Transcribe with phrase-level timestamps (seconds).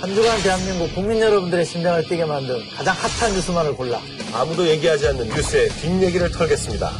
[0.00, 4.00] 한 주간 대한민국 국민 여러분들의 심장을 뛰게 만든 가장 핫한 뉴스만을 골라
[4.32, 6.90] 아무도 얘기하지 않는 뉴스의 뒷얘기를 털겠습니다.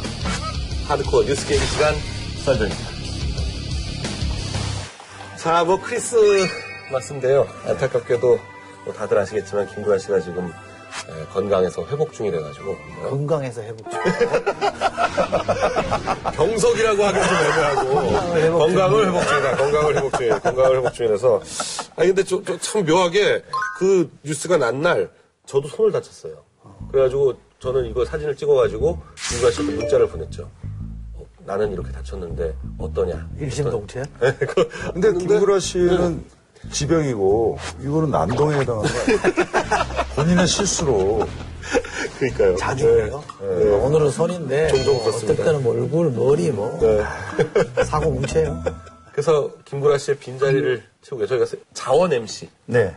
[0.87, 1.95] 하드코어 뉴스 게임 시간
[2.45, 2.91] 썰전입니다.
[5.37, 7.47] 자, 뭐 크리스마스인데요.
[7.65, 8.39] 안타깝게도
[8.85, 10.53] 뭐 다들 아시겠지만 김구라 씨가 지금
[11.09, 12.65] 에, 건강에서 회복 중이래가지고
[13.01, 13.99] 뭐 건강해서 회복 중.
[16.33, 19.55] 병석이라고 하긴 좀 애매하고 회복 건강을 회복 중이다.
[19.57, 20.39] 건강을 회복 중이다.
[20.39, 21.41] 건강을 회복 중이라서
[21.95, 23.43] 아니 근데 저, 저 참 묘하게
[23.77, 25.09] 그 뉴스가 난 날
[25.45, 26.35] 저도 손을 다쳤어요.
[26.91, 28.99] 그래가지고 저는 이거 사진을 찍어가지고
[29.29, 30.49] 김구라 씨한테 문자를 보냈죠.
[31.13, 33.27] 어, 나는 이렇게 다쳤는데 어떠냐.
[33.39, 34.03] 일심동체?
[34.21, 36.23] 네, 그- 근데 김구라 씨는
[36.71, 39.19] 지병이고 이거는 난동에 해당하는 거 아니에요?
[40.15, 41.27] 본인의 실수로
[42.19, 42.55] 그러니까요.
[42.57, 43.23] 자주예요.
[43.83, 45.07] 오늘은 손인데 종종 뭐.
[45.09, 47.03] 어떨 때는 뭐 얼굴, 머리 뭐 네.
[47.83, 48.63] 사고 뭉쳐요.
[49.11, 52.49] 그래서 김구라 씨의 빈자리를 채우고 저희가 자원 MC.
[52.65, 52.95] 네.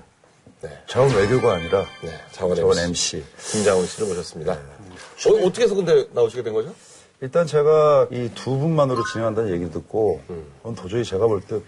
[0.61, 0.71] 네.
[0.87, 3.17] 자원 외교가 아니라 네, 자원, 자원 MC.
[3.19, 3.25] MC.
[3.53, 4.53] 김장훈 씨를 모셨습니다.
[4.53, 6.75] 어, 어떻게 해서 근데 나오시게 된 거죠?
[7.21, 10.21] 일단 제가 이 두 분만으로 진행한다는 얘기를 듣고
[10.59, 11.61] 그건 도저히 제가 볼때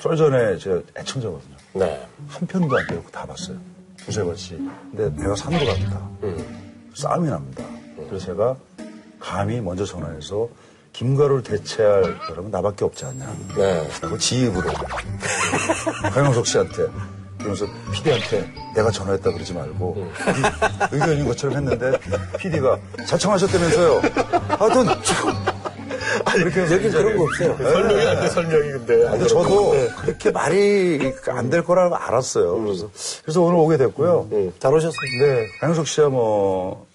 [0.00, 1.56] 썰전에 제가 애청자거든요.
[1.74, 2.06] 네.
[2.28, 3.56] 한 편도 안 빼고 다 봤어요.
[3.96, 4.58] 두세 번씩.
[4.92, 6.08] 근데 배가 산으로 갑니다.
[6.94, 7.64] 싸움이 납니다.
[8.08, 8.56] 그래서 제가
[9.18, 10.48] 감히 먼저 전화해서
[10.92, 13.36] 김가루를 대체할 사람은 나밖에 없지 않냐.
[13.56, 13.88] 네.
[14.00, 14.70] 그 지입으로
[16.12, 16.86] 강영석 씨한테
[17.38, 20.12] 그러면서 PD한테 내가 전화했다 그러지 말고
[20.92, 21.98] 이 의견인 것처럼 했는데
[22.38, 24.00] PD가 자청하셨다면서요.
[24.48, 25.53] 하여튼 좀
[26.36, 27.56] 이렇게 해서 여긴 그런 거 없어요.
[27.56, 28.96] 설명이 안 돼, 설명이 근데.
[29.10, 32.62] 근데 저도 그렇게 말이 안 될 거라고 알았어요.
[32.62, 32.90] 그래서,
[33.22, 34.28] 그래서 오늘 오게 됐고요.
[34.58, 35.24] 잘 오셨습니다.
[35.24, 36.86] 네, 강영석 씨야 뭐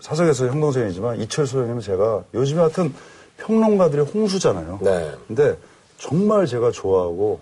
[0.00, 2.92] 사석에서 형 동생이지만 이철수 형님은 제가 요즘에 하여튼
[3.38, 4.78] 평론가들의 홍수잖아요.
[4.82, 5.12] 네.
[5.28, 5.56] 근데
[5.98, 7.40] 정말 제가 좋아하고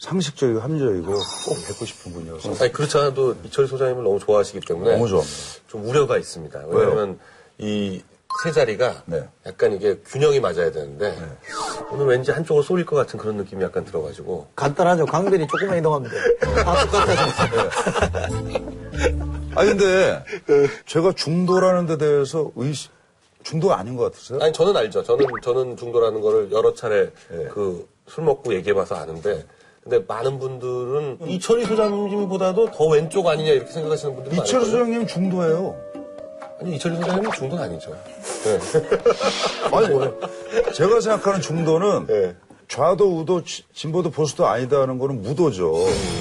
[0.00, 4.92] 상식적이고 합리적이고 꼭 뵙고 싶은 분이어서 아니, 그렇지 않아도 이철 소장님을 너무 좋아하시기 때문에.
[4.92, 5.38] 너무 좋아합니다.
[5.68, 6.60] 좀 우려가 있습니다.
[6.66, 7.18] 왜냐면
[7.58, 8.02] 이
[8.42, 9.28] 세 자리가 네.
[9.46, 11.16] 약간 이게 균형이 맞아야 되는데
[11.90, 15.06] 오늘 왠지 한쪽으로 쏠릴 것 같은 그런 느낌이 약간 들어가지고 간단하죠.
[15.06, 16.20] 강변이 조금만 이동하면 돼요.
[16.64, 17.70] 다 똑같아서.
[19.54, 20.24] 아니 근데
[20.86, 22.90] 제가 중도라는 데 대해서 의식
[23.42, 24.38] 중도가 아닌 것 같으세요?
[24.42, 25.02] 아니 저는 알죠.
[25.02, 27.44] 저는 저는 중도라는 거를 여러 차례 네.
[27.48, 29.44] 그술 먹고 얘기해봐서 아는데
[29.82, 34.84] 근데 많은 분들은 이철희 소장님보다도 더 왼쪽 아니냐 이렇게 생각하시는 분들이 이철수 많거든요.
[34.84, 35.76] 형님 중도예요.
[36.62, 37.90] 아니 이철희 소장님은 중도는 아니죠.
[38.44, 38.58] 네.
[39.76, 42.36] 아니 제가 생각하는 중도는 네.
[42.68, 45.72] 좌도 우도 지- 진보도 보수도 아니다는 거는 무도죠.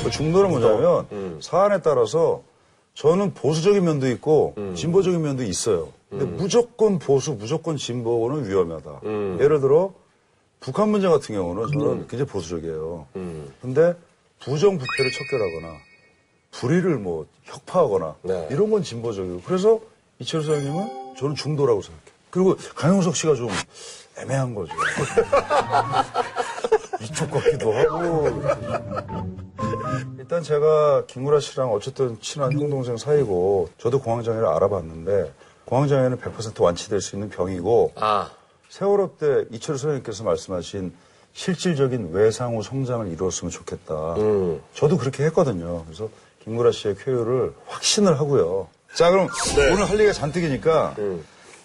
[0.03, 2.41] 그 중도는 뭐냐면 사안에 따라서
[2.95, 5.89] 저는 보수적인 면도 있고 진보적인 면도 있어요.
[6.09, 9.01] 근데 무조건 보수, 무조건 진보는 위험하다.
[9.39, 9.93] 예를 들어
[10.59, 13.05] 북한 문제 같은 경우는 저는 굉장히 보수적이에요.
[13.61, 13.93] 근데
[14.41, 15.77] 부정부패를 척결하거나
[16.51, 18.47] 불의를 뭐 혁파하거나 네.
[18.51, 19.79] 이런 건 진보적이고 그래서
[20.21, 22.11] 이철수 형님은 저는 중도라고 생각해요.
[22.29, 23.49] 그리고 강용석 씨가 좀
[24.17, 24.73] 애매한 거죠.
[27.01, 28.27] 이쪽 같기도 하고.
[30.19, 35.33] 일단 제가 김구라 씨랑 어쨌든 친한 형 동생 사이고 저도 공황장애를 알아봤는데
[35.65, 38.29] 공황장애는 100% 완치될 수 있는 병이고 아
[38.69, 40.93] 세월호 때 이철수 선생님께서 말씀하신
[41.33, 44.15] 실질적인 외상 후 성장을 이루었으면 좋겠다.
[44.15, 44.61] 음.
[44.73, 45.83] 저도 그렇게 했거든요.
[45.85, 46.09] 그래서
[46.43, 48.67] 김구라 씨의 쾌유를 확신을 하고요.
[48.95, 49.27] 자, 그럼
[49.71, 50.95] 오늘 할 얘기가 잔뜩이니까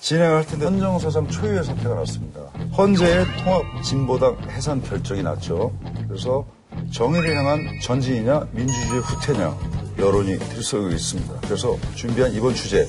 [0.01, 2.41] 진행을 할 텐데 헌정사상 초유의 사태가 났습니다.
[2.77, 5.73] 헌재의 통합 진보당 해산 결정이 났죠.
[6.09, 6.47] 그래서
[6.93, 9.57] 정의를 향한 전진이냐 민주주의 후퇴냐
[9.99, 11.35] 여론이 들썩이고 있습니다.
[11.43, 12.87] 그래서 준비한 이번 주제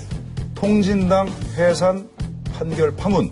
[0.56, 2.10] 통진당 해산
[2.54, 3.32] 판결 파문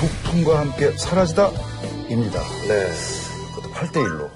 [0.00, 2.40] 북풍과 함께 사라지다입니다.
[2.68, 2.90] 네.
[3.54, 4.33] 그것도 8대 1로.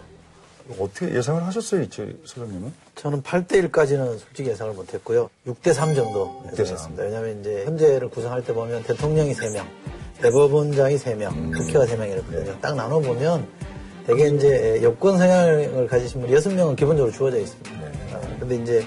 [0.79, 2.73] 어떻게 예상을 하셨어요, 이철 소장님은?
[2.95, 5.31] 저는 8대1까지는 솔직히 예상을 못했고요.
[5.47, 6.61] 6대3 정도 6대3.
[6.61, 7.03] 예상했습니다.
[7.03, 9.65] 왜냐하면 이제 현재를 구성할 때 보면 대통령이 3명,
[10.21, 12.59] 대법원장이 3명, 국회가 3명 이렇거든요.
[12.61, 13.47] 딱 나눠보면
[14.07, 17.71] 대개 이제 여권 성향을 가지신 분 6명은 기본적으로 주어져 있습니다.
[18.15, 18.87] 아, 근데 이제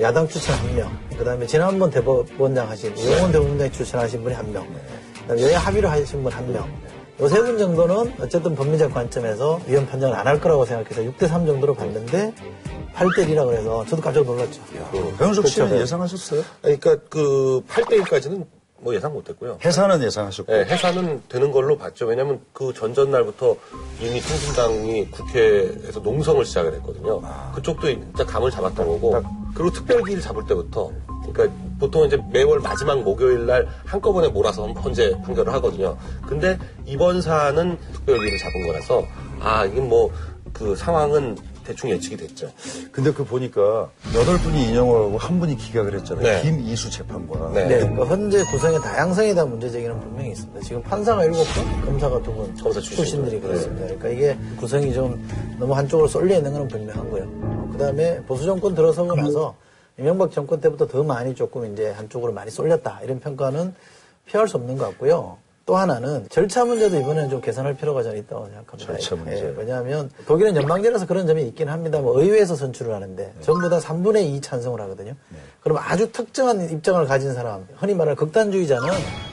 [0.00, 4.66] 야당 추천 1명, 그 다음에 지난번 대법원장 하신, 이용원 대법원장이 추천하신 분이 1명,
[5.22, 6.66] 그 다음에 여야 합의로 하신 분 1명,
[7.20, 11.74] 요 세 분 정도는 어쨌든 법리적 관점에서 위헌 판정을 안 할 거라고 생각해서 6대3 정도로
[11.74, 12.34] 봤는데
[12.94, 14.60] 8대 1이라 그래서 저도 깜짝 놀랐죠.
[15.18, 15.82] 배현석 씨는 그렇죠.
[15.82, 16.42] 예상하셨어요?
[16.62, 18.44] 그러니까 그 8대 1까지는
[18.86, 19.58] 뭐 예상 못했고요.
[19.64, 20.52] 해산은 예상하셨고.
[20.52, 22.06] 네, 해산은 되는 걸로 봤죠.
[22.06, 23.56] 왜냐하면 그 전전 날부터
[24.00, 27.20] 이미 통신당이 국회에서 농성을 시작을 했거든요.
[27.52, 29.24] 그쪽도 일단 감을 잡았던 거고,
[29.54, 30.92] 그리고 특별기를 잡을 때부터,
[31.26, 35.98] 그러니까 보통 이제 매월 마지막 목요일 날 한꺼번에 몰아서 헌재 판결을 하거든요.
[36.28, 39.04] 근데 이번 사안은 특별기를 잡은 거라서,
[39.40, 40.12] 아, 이게 뭐,
[40.52, 41.36] 그 상황은
[41.66, 42.50] 대충 예측이 됐죠.
[42.92, 46.22] 근데 그 보니까 여덟 분이 인용을 하고 한 분이 기각을 했잖아요.
[46.22, 46.42] 네.
[46.42, 47.52] 김이수 재판관.
[47.52, 47.66] 네.
[47.66, 50.60] 네, 그 현재 구성의 다양성에 대한 문제 제기는 분명히 있습니다.
[50.60, 52.80] 지금 판사가 일곱 분, 검사가 두 분, 검사.
[52.80, 53.84] 출신들이 그렇습니다.
[53.86, 55.28] 그러니까 이게 구성이 좀
[55.58, 57.70] 너무 한쪽으로 쏠려 있는 건 분명하고요.
[57.72, 59.56] 그 다음에 보수 정권 들어서고 나서
[59.98, 63.74] 이명박 정권 때부터 더 많이 조금 이제 한쪽으로 많이 쏠렸다 이런 평가는
[64.26, 65.38] 피할 수 없는 것 같고요.
[65.66, 68.92] 또 하나는 절차 문제도 이번에는 좀 개선할 필요가 저는 있다고 생각합니다.
[68.92, 69.32] 절차 문제.
[69.32, 71.98] 예, 왜냐하면 독일은 연방제라서 그런 점이 있긴 합니다.
[71.98, 75.14] 뭐 의회에서 선출을 하는데 전부 다 3분의 2 찬성을 하거든요.
[75.60, 78.88] 그럼 아주 특정한 입장을 가진 사람, 흔히 말하는 극단주의자는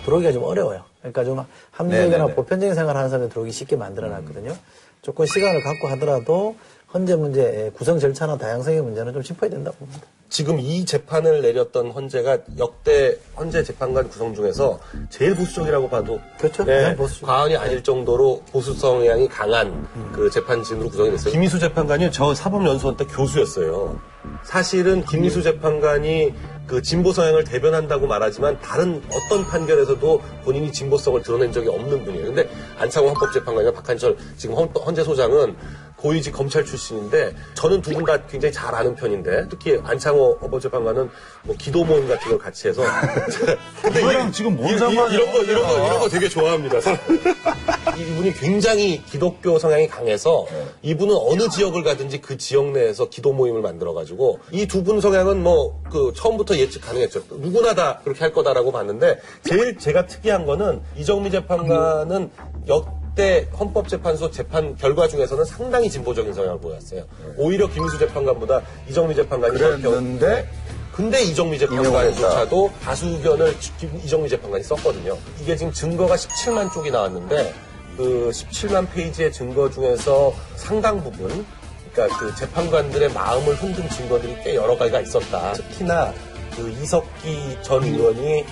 [0.06, 0.82] 들어오기가 좀 어려워요.
[1.02, 2.34] 그러니까 좀 합리적이나 네네네.
[2.34, 4.56] 보편적인 생활을 하는 사람이 들어오기 쉽게 만들어놨거든요.
[5.04, 6.56] 조금 시간을 갖고 하더라도
[6.94, 10.02] 현재 문제, 구성 절차나 다양성의 문제는 좀 짚어야 된다고 봅니다.
[10.30, 14.80] 지금 이 재판을 내렸던 헌재가 역대 헌재 재판관 구성 중에서
[15.10, 16.64] 제일 보수적이라고 봐도 그렇죠.
[16.64, 17.28] 네, 보수적.
[17.28, 21.32] 과언이 아닐 정도로 보수 성향이 강한 그 재판진으로 구성이 됐어요.
[21.32, 24.00] 김희수 재판관이 저 사법연수원 때 교수였어요.
[24.44, 26.34] 사실은 김희수 재판관이
[26.66, 32.28] 그 진보 성향을 대변한다고 말하지만 다른 어떤 판결에서도 본인이 진보성을 드러낸 적이 없는 분이에요.
[32.28, 32.50] 근데
[32.80, 35.56] 안창호 헌법재판관이나 박한철 지금 헌, 헌재 소장은
[36.04, 41.10] 고위직 검찰 출신인데 저는 두 분 다 굉장히 잘 아는 편인데 특히 안창호 헌법재판관은
[41.44, 42.84] 뭐 기도 모임 같은 걸 같이 해서
[43.82, 45.14] 근데 이거랑 이- 지금 뭔 상관이야?
[45.14, 46.80] 이런 거 이런 거 이런 거 되게 좋아합니다.
[47.98, 50.46] 이분이 굉장히 기독교 성향이 강해서
[50.82, 55.42] 이분은 어느 지역을 가든지 그 지역 내에서 기도 모임을 만들어 가지고 이 두 분 성향은
[55.44, 57.22] 뭐 그 처음부터 예측 가능했죠.
[57.30, 62.32] 누구나 다 그렇게 할 거다라고 봤는데 제일 제가 특이한 거는 이정미 재판관은
[62.68, 67.04] 역 대 헌법재판소 재판 결과 중에서는 상당히 진보적인 성향을 보였어요.
[67.38, 70.50] 오히려 김희수 재판관보다 이정미 재판관이 더 그랬는데
[70.92, 75.18] 근데 이정미 재판관조차도 다수 의견을 김- 이정미 재판관이 썼거든요.
[75.42, 77.54] 이게 지금 증거가 17만 쪽이 나왔는데
[77.98, 81.46] 그 17만 페이지의 증거 중에서 상당 부분
[81.94, 85.54] 그러니까 그 재판관들의 마음을 흔든 증거들이 꽤 여러 가지가 있었다.
[85.54, 86.14] 특히나
[86.56, 88.44] 그 이석기 전 의원이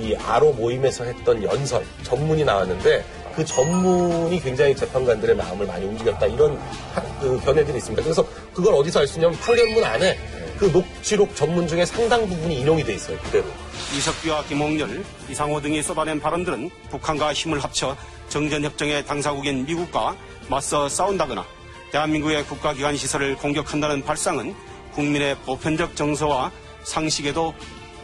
[0.00, 3.04] 이 아로 모임에서 했던 연설 전문이 나왔는데
[3.34, 6.56] 그 전문이 굉장히 재판관들의 마음을 많이 움직였다 이런
[6.94, 8.02] 하- 그 견해들이 있습니다.
[8.02, 8.24] 그래서
[8.54, 10.18] 그걸 어디서 알 수 있냐면 판결문 안에
[10.58, 13.44] 그 녹취록 전문 중에 상당 부분이 인용이 돼 있어요 그대로.
[13.96, 17.96] 이석기와 김홍렬, 이상호 등이 쏟아낸 발언들은 북한과 힘을 합쳐
[18.28, 20.16] 정전협정의 당사국인 미국과
[20.48, 21.44] 맞서 싸운다거나
[21.92, 24.54] 대한민국의 국가기관 시설을 공격한다는 발상은
[24.94, 26.52] 국민의 보편적 정서와
[26.84, 27.54] 상식에도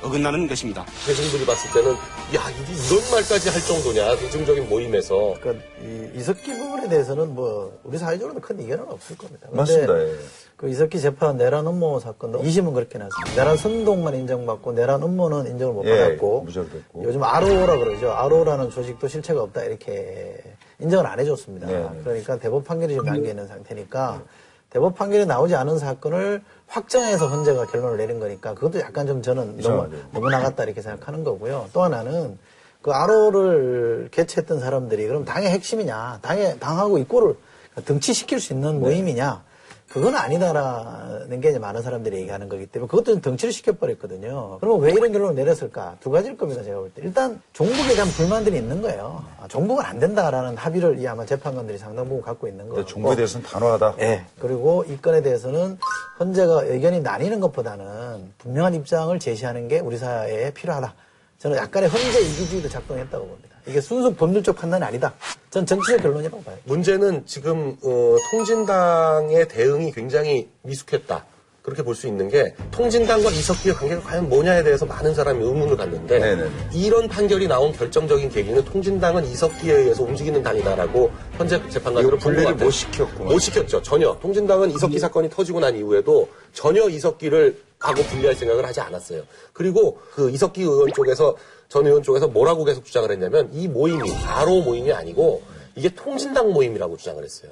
[0.02, 0.84] 어긋나는 것입니다.
[1.06, 1.92] 대중들이 봤을 때는
[2.34, 7.98] 야 이게 이런 말까지 할 정도냐 대중적인 모임에서 그러니까 이 이석기 부분에 대해서는 뭐 우리
[7.98, 9.46] 사회적으로는 큰 이견은 없을 겁니다.
[9.48, 10.00] 근데 맞습니다.
[10.00, 10.14] 예.
[10.56, 13.34] 그 이석기 재판 내란 음모 사건도 2심은 그렇게 났습니다.
[13.42, 17.04] 내란 선동만 인정받고 내란 음모는 인정을 못 예, 받았고 무죄됐고.
[17.04, 18.10] 요즘 아로라 그러죠.
[18.12, 20.42] 아로라는 조직도 실체가 없다 이렇게
[20.78, 21.66] 인정을 안 해줬습니다.
[21.66, 22.00] 네, 네.
[22.04, 24.22] 그러니까 대법 판결이 지금 남겨 있는 상태니까
[24.70, 29.60] 대법 판결이 나오지 않은 사건을 확정해서 헌재가 결론을 내린 거니까 그것도 약간 좀 저는 너무,
[29.60, 29.96] 이상하죠.
[30.12, 31.68] 너무 나갔다 이렇게 생각하는 거고요.
[31.72, 32.38] 또 하나는
[32.82, 37.36] 그 아로를 개최했던 사람들이 그럼 당의 핵심이냐, 당의 당하고 입고를
[37.84, 39.42] 등치시킬 수 있는 모임이냐,
[39.88, 44.58] 그건 아니다라는 게 이제 많은 사람들이 얘기하는 거기 때문에 그것도 좀 덩치를 시켜버렸거든요.
[44.60, 45.96] 그러면 왜 이런 결론을 내렸을까?
[46.00, 47.02] 두 가지일 겁니다, 제가 볼 때.
[47.02, 49.24] 일단 종북에 대한 불만들이 있는 거예요.
[49.40, 52.68] 아, 종북은 안 된다라는 합의를 이 아마 재판관들이 상당 부분 갖고 있는.
[52.68, 53.94] 근데 종부에 대해서는 단호하다.
[54.00, 54.24] 예.
[54.40, 55.78] 그리고 이 건에 대해서는
[56.18, 60.94] 헌재가 의견이 나뉘는 것보다는 분명한 입장을 제시하는 게 우리 사회에 필요하다.
[61.38, 63.55] 저는 약간의 헌재 이기주의도 작동했다고 봅니다.
[63.66, 65.14] 이게 순수 법률적 판단이 아니다.
[65.50, 66.56] 전 정치적 결론이라고 봐요.
[66.64, 71.24] 문제는 지금 어, 통진당의 대응이 굉장히 미숙했다.
[71.62, 76.20] 그렇게 볼 수 있는 게 통진당과 이석기의 관계가 과연 뭐냐에 대해서 많은 사람이 의문을 갖는데
[76.20, 76.50] 네네네.
[76.74, 82.54] 이런 판결이 나온 결정적인 계기는 통진당은 이석기에 의해서 움직이는 당이다라고 현재 재판관들은 이거 분리를.
[82.54, 83.32] 못 시켰구만.
[83.32, 83.82] 못 시켰죠.
[83.82, 84.16] 전혀.
[84.22, 89.22] 통진당은 이석기 사건이 터지고 난 이후에도 전혀 이석기를 하고 분리할 생각을 하지 않았어요.
[89.52, 91.36] 그리고 그 이석기 의원 쪽에서
[91.68, 95.42] 전 의원 쪽에서 뭐라고 계속 주장을 했냐면 이 모임이 바로 모임이 아니고
[95.74, 97.50] 이게 통진당 모임이라고 주장을 했어요.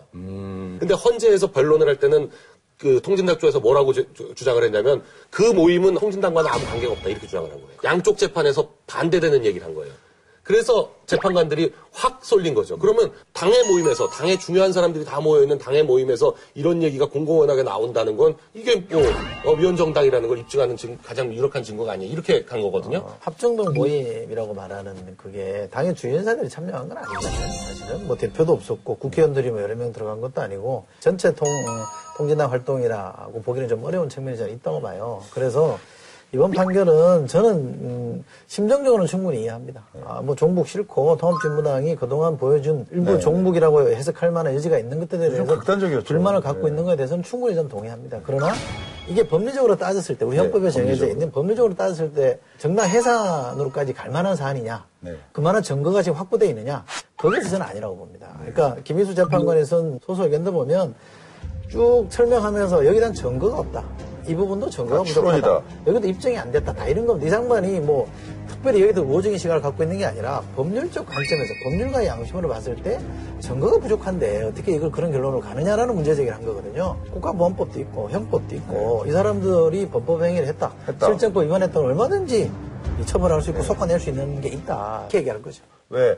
[0.78, 2.30] 근데 헌재에서 변론을 할 때는
[2.78, 4.04] 그 통진당 쪽에서 뭐라고 주,
[4.35, 7.78] 장을 했냐면 그 모임은 통진당과는 아무 관계가 없다 이렇게 주장을 한 거예요.
[7.85, 9.92] 양쪽 재판에서 반대되는 얘기를 한 거예요.
[10.44, 12.78] 그래서 재판관들이 확 쏠린 거죠.
[12.78, 18.16] 그러면 당의 모임에서 당의 중요한 사람들이 다 모여 있는 당의 모임에서 이런 얘기가 공공연하게 나온다는
[18.16, 19.02] 건 이게 뭐
[19.46, 22.12] 어, 위헌정당이라는 걸 입증하는 증- 가장 유력한 증거가 아니에요.
[22.12, 23.04] 이렇게 간 거거든요.
[23.20, 27.52] 합정동 모임이라고 말하는 그게 당의 주연사들이 참여한 건 아니잖아요.
[27.68, 31.48] 사실은 뭐 대표도 없었고 국회의원들이 뭐 여러 명 들어간 것도 아니고 전체 통
[32.18, 35.22] 통진당 활동이라고 보기는 좀 어려운 측면이 있다고 봐요.
[35.32, 35.78] 그래서
[36.35, 39.85] 이번 판결은 저는 음, 심정적으로는 충분히 이해합니다.
[40.05, 43.21] 아, 뭐 종북 싫고 통합진보당이 그동안 보여준 일부 네.
[43.21, 46.05] 종북이라고 해석할 만한 여지가 있는 것들에 좀 대해서 극단적이었죠.
[46.07, 46.71] 불만을 갖고 네.
[46.71, 48.19] 있는 것에 대해서는 충분히 좀 동의합니다.
[48.25, 48.53] 그러나
[49.07, 51.12] 이게 법리적으로 따졌을 때 우리 헌법에 정해져 법리적으로.
[51.12, 55.17] 있는 법리적으로 따졌을 때 정당 해산으로까지 갈 만한 사안이냐 네.
[55.31, 56.85] 그만한 증거가 지금 확보되어 있느냐
[57.17, 58.31] 거기에 있어서는 아니라고 봅니다.
[58.41, 60.97] 그러니까 김희수 재판관에선 소소 의견도 보면
[61.69, 63.85] 쭉 설명하면서 여기에 대한 증거가 없다.
[64.26, 65.62] 이 부분도 증거가 아, 부족하다.
[65.87, 66.73] 여기도 입증이 안 됐다.
[66.73, 67.26] 다 이런 겁니다.
[67.26, 68.09] 이 장관이 뭐
[68.49, 72.99] 특별히 여기도 우호적인 시각을 갖고 있는 게 아니라 법률적 관점에서 법률가의 양심으로 봤을 때
[73.40, 76.97] 증거가 부족한데 어떻게 이걸 그런 결론으로 가느냐라는 문제 제기를 한 거거든요.
[77.12, 80.73] 국가보안법도 있고 형법도 있고 이 사람들이 범법 행위를 했다.
[80.87, 80.93] 네.
[80.93, 81.07] 했다.
[81.07, 82.50] 실정법 위반했다면 얼마든지
[83.00, 85.00] 이 처벌할 수 있고 속아낼 수 있는 게 있다.
[85.02, 85.62] 이렇게 얘기할 거죠.
[85.90, 86.16] 왜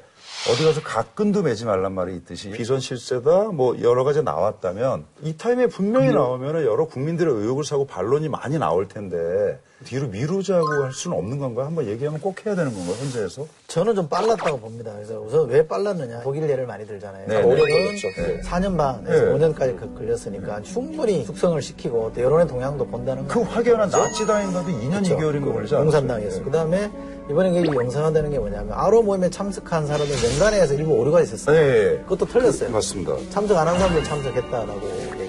[0.50, 5.66] 어디 가서 가끈도 매지 말란 말이 있듯이 비선 실세다 뭐 여러 가지 나왔다면 이 타임에
[5.66, 11.38] 분명히 나오면 여러 국민들의 의혹을 사고 반론이 많이 나올 텐데 뒤로 미루자고 할 수는 없는
[11.38, 11.66] 건가요?
[11.66, 12.94] 한번 얘기하면 꼭 해야 되는 건가요?
[12.98, 13.46] 현재에서?
[13.68, 14.90] 저는 좀 빨랐다고 봅니다.
[14.94, 16.20] 그래서 우선 왜 빨랐느냐.
[16.22, 17.26] 독일 예를 많이 들잖아요.
[17.28, 18.08] 네, 독일은 네, 그렇죠.
[18.22, 18.40] 네.
[18.40, 19.32] 4년 반에서 네.
[19.52, 23.40] 5년까지 걸렸으니까 충분히 숙성을 시키고 또 여론의 동향도 본다는 그.
[23.42, 25.82] 확연한 나치 당인가도 2년 2개월인 거 걸리지 않았어요?
[25.82, 26.42] 공산당에서.
[26.42, 26.90] 그 다음에
[27.30, 31.54] 이번에 이 영상화되는 게 뭐냐면 아로 모임에 참석한 사람들 명단에서 일부 오류가 있었어요.
[31.54, 31.98] 네.
[32.04, 32.70] 그것도 틀렸어요.
[32.70, 33.14] 맞습니다.
[33.30, 35.25] 참석 안 한 사람들 참석했다라고.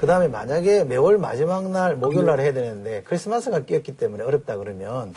[0.00, 5.14] 그 다음에 만약에 매월 마지막 날, 목요일 날 해야 되는데 크리스마스가 끼었기 때문에 어렵다 그러면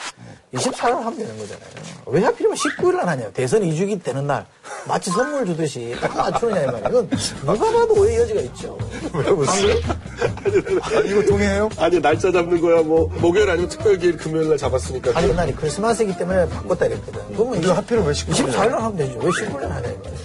[0.54, 1.68] 24일 하면 되는 거잖아요.
[2.06, 3.32] 왜 하필이면 19일 날 하냐.
[3.32, 4.46] 대선 2주기 되는 날.
[4.88, 6.90] 마치 선물 주듯이 딱 맞추느냐, 이 말이야.
[6.90, 7.10] 이건
[7.42, 8.78] 누가 봐도 오해 여지가 있죠.
[9.14, 9.76] 왜 웃어요?
[10.82, 11.70] 아, 이거 동의해요?
[11.78, 16.48] 아니 날짜 잡는 거야 뭐 목요일 아니면 특별기일 금요일 날 잡았으니까 아니, 그날이 크리스마스이기 때문에
[16.50, 17.22] 바꿨다 이랬거든.
[17.36, 19.20] 그러면 이거 하필은 왜 19일 24일 날 하면 되죠.
[19.20, 20.18] 왜 19일 날 하냐, 이 말이야.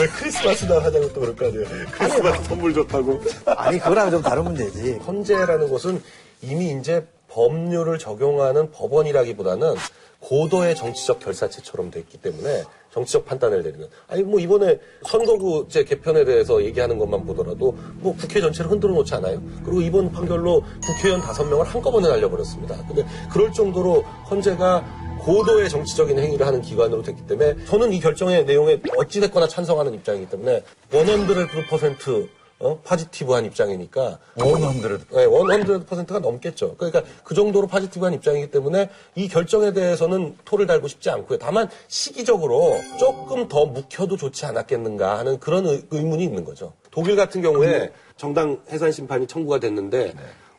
[0.00, 3.20] 왜 크리스마스 날 하자고 또 그럴 거 아니에요 크리스마스 선물 줬다고
[3.56, 4.92] 아니, 그 거랑 좀 다른 문제지.
[5.06, 6.00] 헌재라는 곳은
[6.42, 9.74] 이미 이제 법률을 적용하는 법원이라기보다는
[10.20, 12.62] 고도의 정치적 결사체처럼 됐기 때문에
[12.92, 13.86] 정치적 판단을 내리는.
[14.06, 19.42] 아니 뭐 이번에 선거구제 개편에 대해서 얘기하는 것만 보더라도 뭐 국회 전체를 흔들어 놓지 않아요.
[19.64, 22.76] 그리고 이번 판결로 국회의원 다섯 명을 한꺼번에 날려버렸습니다.
[22.86, 28.80] 근데 그럴 정도로 헌재가 고도의 정치적인 행위를 하는 기관으로 됐기 때문에 저는 이 결정의 내용에
[28.96, 32.80] 어찌됐거나 찬성하는 입장이기 때문에 100% 어?
[32.82, 35.04] 파지티브한 입장이니까 원헌드레드.
[35.14, 36.74] 네, 100%가 넘겠죠.
[36.76, 41.38] 그러니까 그 정도로 파지티브한 입장이기 때문에 이 결정에 대해서는 토를 달고 싶지 않고요.
[41.38, 46.72] 다만 시기적으로 조금 더 묵혀도 좋지 않았겠는가 하는 그런 의, 의문이 있는 거죠.
[46.90, 50.14] 독일 같은 경우에 정당 해산 심판이 청구가 됐는데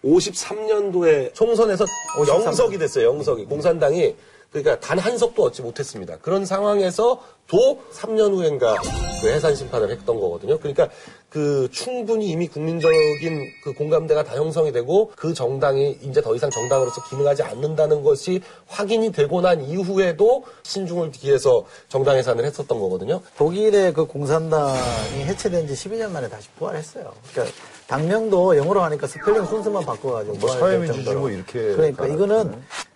[0.05, 1.85] 53년도에 총선에서
[2.27, 3.07] 영석이 됐어요.
[3.07, 4.15] 영석이 공산당이
[4.51, 6.17] 그러니까 단 한 석도 얻지 못했습니다.
[6.17, 8.75] 그런 상황에서 도 3년 후엔가
[9.21, 10.57] 그 해산 심판을 했던 거거든요.
[10.57, 10.89] 그러니까
[11.29, 17.03] 그 충분히 이미 국민적인 그 공감대가 다 형성이 되고 그 정당이 이제 더 이상 정당으로서
[17.07, 23.21] 기능하지 않는다는 것이 확인이 되고 난 이후에도 신중을 기해서 정당 해산을 했었던 거거든요.
[23.37, 27.13] 독일의 그 공산당이 해체된 지 12년 만에 다시 부활했어요.
[27.31, 27.55] 그러니까
[27.87, 31.15] 당명도 영어로 하니까 스펠링 순서만 바꿔가지고 뭐 사회민주주의.
[31.15, 32.55] 뭐 이렇게 그러니까 이거는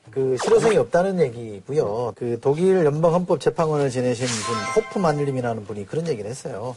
[0.09, 2.13] 그 실효성이 없다는 얘기고요.
[2.15, 6.75] 그 독일 연방 헌법 재판관을 지내신 분 호프만님이라는 분이 그런 얘기를 했어요.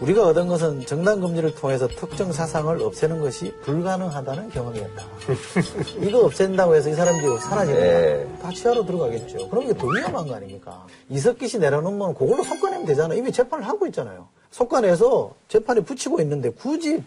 [0.00, 5.04] 우리가 얻은 것은 정당 금지를 통해서 특정 사상을 없애는 것이 불가능하다는 경험이었다.
[6.02, 7.80] 이거 없앤다고 해서 이 사람들이 사라지느냐?
[7.80, 8.26] 네.
[8.42, 9.48] 다 치하로 들어가겠죠.
[9.48, 10.86] 그럼 이게 더 위험한 거 아닙니까?
[11.08, 13.14] 이석기 씨 내려놓으면 그걸로 속아내면 되잖아.
[13.14, 14.28] 이미 재판을 하고 있잖아요.
[14.50, 17.02] 속아내서 재판에 붙이고 있는데 굳이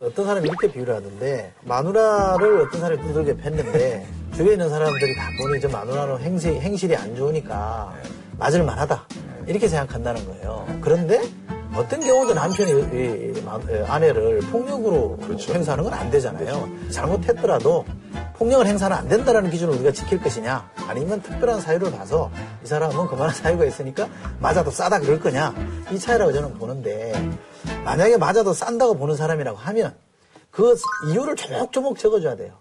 [0.00, 5.60] 어떤 사람이 이렇게 비유를 하던데 마누라를 어떤 사람이 두들겨 팼는데 주위에 있는 사람들이 다 보니
[5.60, 7.94] 저 마누라는 행시, 행실이 안 좋으니까
[8.38, 9.06] 맞을 만하다
[9.46, 10.66] 이렇게 생각한다는 거예요.
[10.80, 11.22] 그런데
[11.76, 13.42] 어떤 경우도 남편이
[13.88, 16.68] 아내를 폭력으로 행사하는 건 안 되잖아요.
[16.90, 17.84] 잘못했더라도
[18.36, 22.30] 폭력을 행사는 안 된다는 기준을 우리가 지킬 것이냐 아니면 특별한 사유를 봐서
[22.64, 24.08] 이 사람은 그만한 사유가 있으니까
[24.40, 25.54] 맞아도 싸다 그럴 거냐
[25.92, 27.12] 이 차이라고 저는 보는데
[27.84, 29.94] 만약에 맞아도 싼다고 보는 사람이라고 하면
[30.50, 30.76] 그
[31.08, 32.54] 이유를 조목조목 적어줘야 돼요.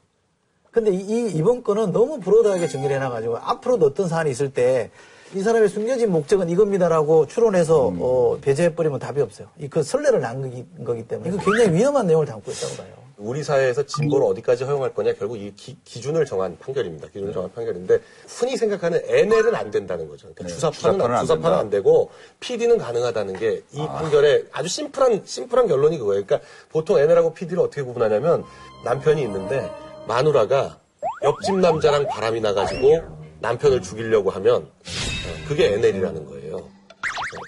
[0.71, 4.89] 근데 이, 이- 이번 건은 너무 브로드하게 정리를 해놔가지고 앞으로도 어떤 사안이 있을 때
[5.35, 9.47] 이 사람의 숨겨진 목적은 이겁니다라고 추론해서 어, 배제해버리면 답이 없어요.
[9.59, 13.03] 이그 설레를 난 거기, 거기 때문에 이거 굉장히 위험한 내용을 담고 있다고 봐요.
[13.17, 17.07] 우리 사회에서 진보를 어디까지 허용할 거냐 결국 이 기, 준을 정한 판결입니다.
[17.07, 20.27] 기준을 정한 판결인데 흔히 생각하는 NL은 안 된다는 거죠.
[20.33, 21.59] 그러니까 주사파는, 주사파는 안 주사파는 된다.
[21.59, 22.09] 안 되고
[22.39, 26.25] PD는 가능하다는 게이 판결의 아주 심플한 심플한 결론이 그거예요.
[26.25, 28.43] 그러니까 보통 NL하고 PD를 어떻게 구분하냐면
[28.83, 29.69] 남편이 있는데
[30.07, 30.79] 마누라가
[31.23, 36.69] 옆집 남자랑 바람이 나가지고 남편을 죽이려고 하면 어, 그게 NL이라는 거예요.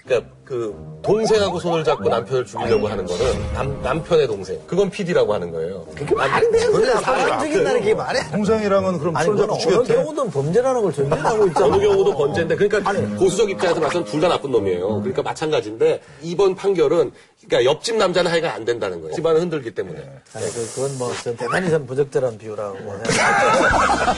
[0.04, 0.72] 그러니까 그
[1.02, 4.56] 동생하고 손을 잡고 남편을 죽이려고 하는 거는 남, 남편의 동생.
[4.68, 5.84] 그건 PD라고 하는 거예요.
[5.96, 7.00] 그게 말이 되는 소리야.
[7.00, 8.30] 사람 죽인다는 게 말이 안 돼.
[8.36, 9.94] 동생이랑은 그럼 아니, 손 잡고 어느 죽였대.
[9.96, 11.66] 경우든 범죄라는 걸 전제하고 있잖아.
[11.66, 15.00] 어느 경우도 번제인데 그러니까 고수적 입장에서 봐서는 둘 다 나쁜 놈이에요.
[15.00, 17.10] 그러니까 마찬가지인데 이번 판결은
[17.44, 19.14] 그러니까 옆집 남자는 하여가 안 된다는 거예요.
[19.14, 19.98] 집안을 흔들기 때문에.
[20.32, 24.14] 아니, 그, 그건 뭐, 전 대단히 전 부적절한 비유라고 생각합니다.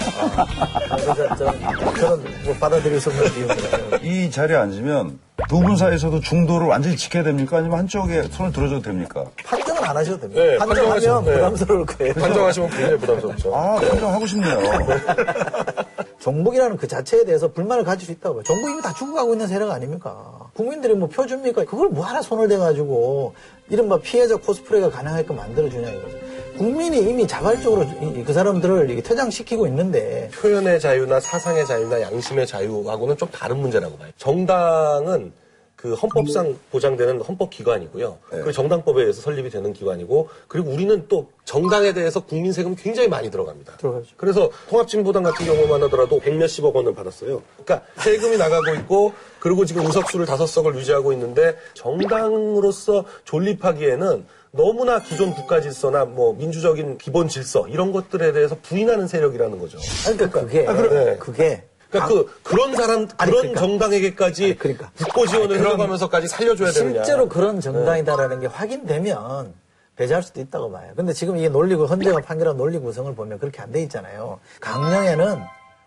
[0.96, 1.60] 그래서 전,
[1.96, 3.96] 저는 뭐 받아들일 수 없는 비유입니다.
[4.02, 5.18] 이 자리에 앉으면
[5.48, 7.58] 두 분 사이에서도 중도를 완전히 지켜야 됩니까?
[7.58, 9.24] 아니면 한쪽에 손을 들어줘도 됩니까?
[9.44, 10.42] 판정은 안 하셔도 됩니다.
[10.42, 11.32] 네, 판정하면 네.
[11.34, 12.14] 부담스러울 거예요.
[12.14, 13.54] 판정하시면 굉장히 부담스럽죠.
[13.56, 14.58] 아, 판정하고 싶네요.
[16.20, 18.42] 종북이라는 그 자체에 대해서 불만을 가질 수 있다고요.
[18.42, 20.50] 종북이 이미 다 죽어가고 있는 세력 아닙니까?
[20.54, 21.64] 국민들이 뭐 표줍니까?
[21.64, 23.34] 그걸 뭐 하나 손을 대가지고
[23.70, 26.16] 이른바 피해자 코스프레가 가능하게끔 만들어주냐 이거죠.
[26.58, 33.28] 국민이 이미 자발적으로 이- 그 사람들을 퇴장시키고 있는데 표현의 자유나 사상의 자유나 양심의 자유하고는 좀
[33.30, 34.10] 다른 문제라고 봐요.
[34.16, 35.32] 정당은
[35.78, 38.18] 그 헌법상 보장되는 헌법 기관이고요.
[38.30, 43.30] 그리고 정당법에 의해서 설립이 되는 기관이고, 그리고 우리는 또 정당에 대해서 국민 세금 굉장히 많이
[43.30, 43.76] 들어갑니다.
[43.76, 44.08] 들어가죠.
[44.16, 47.42] 그래서 통합진보당 같은 경우만 하더라도 백 몇십억 원을 받았어요.
[47.64, 55.32] 그러니까 세금이 나가고 있고, 그리고 지금 의석수를 다섯 석을 유지하고 있는데, 정당으로서 존립하기에는 너무나 기존
[55.32, 59.78] 국가 질서나 뭐 민주적인 기본 질서 이런 것들에 대해서 부인하는 세력이라는 거죠.
[60.08, 61.16] 아니, 그러니까 그게 네.
[61.18, 63.60] 그게 그러니까 그 그런 사람 아니, 그런 그러니까.
[63.60, 64.90] 정당에게까지 아니, 그러니까.
[64.96, 67.04] 국고 지원을 해가면서까지 살려줘야 되느냐?
[67.04, 69.54] 실제로 그런 정당이다라는 게 확인되면
[69.96, 70.92] 배제할 수도 있다고 봐요.
[70.94, 74.38] 근데 지금 이게 논리고 헌재가 판결한 논리 구성을 보면 그렇게 안 돼 있잖아요.
[74.60, 75.42] 강령에는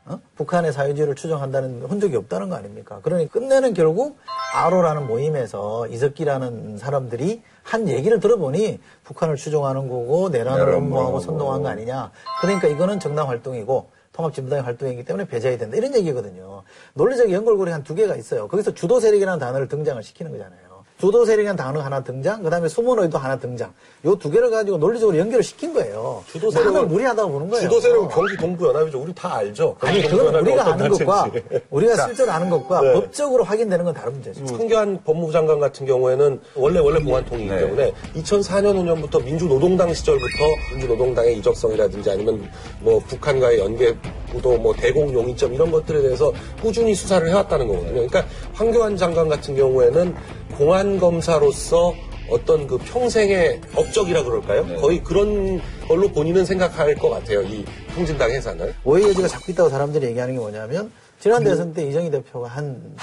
[0.05, 0.19] 어?
[0.35, 2.99] 북한의 사회주의를 추정한다는 흔적이 없다는 거 아닙니까?
[3.03, 4.17] 그러니 끝내는 결국
[4.55, 11.19] 아로라는 모임에서 이석기라는 사람들이 한 얘기를 들어보니 북한을 추종하는 거고 내란을 뭐하고.
[11.19, 12.11] 선동한 거 아니냐.
[12.41, 15.77] 그러니까 이거는 정당 활동이고 통합진보당의 활동이기 때문에 배제해야 된다.
[15.77, 16.63] 이런 얘기거든요.
[16.93, 18.47] 논리적 연결고리 한 두 개가 있어요.
[18.47, 20.70] 거기서 주도 세력이라는 단어를 등장을 시키는 거잖아요.
[21.01, 23.73] 주도 세력이라는 단어 하나 등장, 그 다음에 숨은 의도 하나 등장.
[24.05, 26.23] 요 두 개를 가지고 논리적으로 연결을 시킨 거예요.
[26.27, 27.63] 주도 나는 세력은 무리하다고 보는 거예요.
[27.63, 29.01] 주도 세력은 경기 동부연합이죠.
[29.01, 29.75] 우리 다 알죠.
[29.79, 31.65] 아니, 그건 우리가 아는 것과, 단체인지.
[31.71, 32.93] 우리가 실제로 아는 것과 네.
[32.93, 34.45] 법적으로 확인되는 건 다른 문제죠.
[34.45, 37.59] 황교안 법무부 장관 같은 경우에는 원래 원래 공안통이기 네.
[37.61, 40.27] 때문에 2004년 5년부터 민주노동당 시절부터
[40.73, 42.47] 민주노동당의 이적성이라든지 아니면
[42.79, 43.95] 뭐 북한과의 연계
[44.31, 46.31] 구도 뭐 대공 용의점 이런 것들에 대해서
[46.61, 47.93] 꾸준히 수사를 해왔다는 거거든요.
[47.93, 48.23] 그러니까
[48.53, 50.15] 황교안 장관 같은 경우에는
[50.61, 51.95] 공안 검사로서
[52.29, 54.79] 어떤 그 평생의 업적이라 그럴까요?
[54.79, 57.41] 거의 그런 걸로 본인은 생각할 것 같아요.
[57.41, 58.75] 이 통진당 해산을.
[58.83, 62.95] 오해 여지가 자꾸 있다고 사람들이 얘기하는 게 뭐냐면, 지난 대선 때 이정희 대표가 한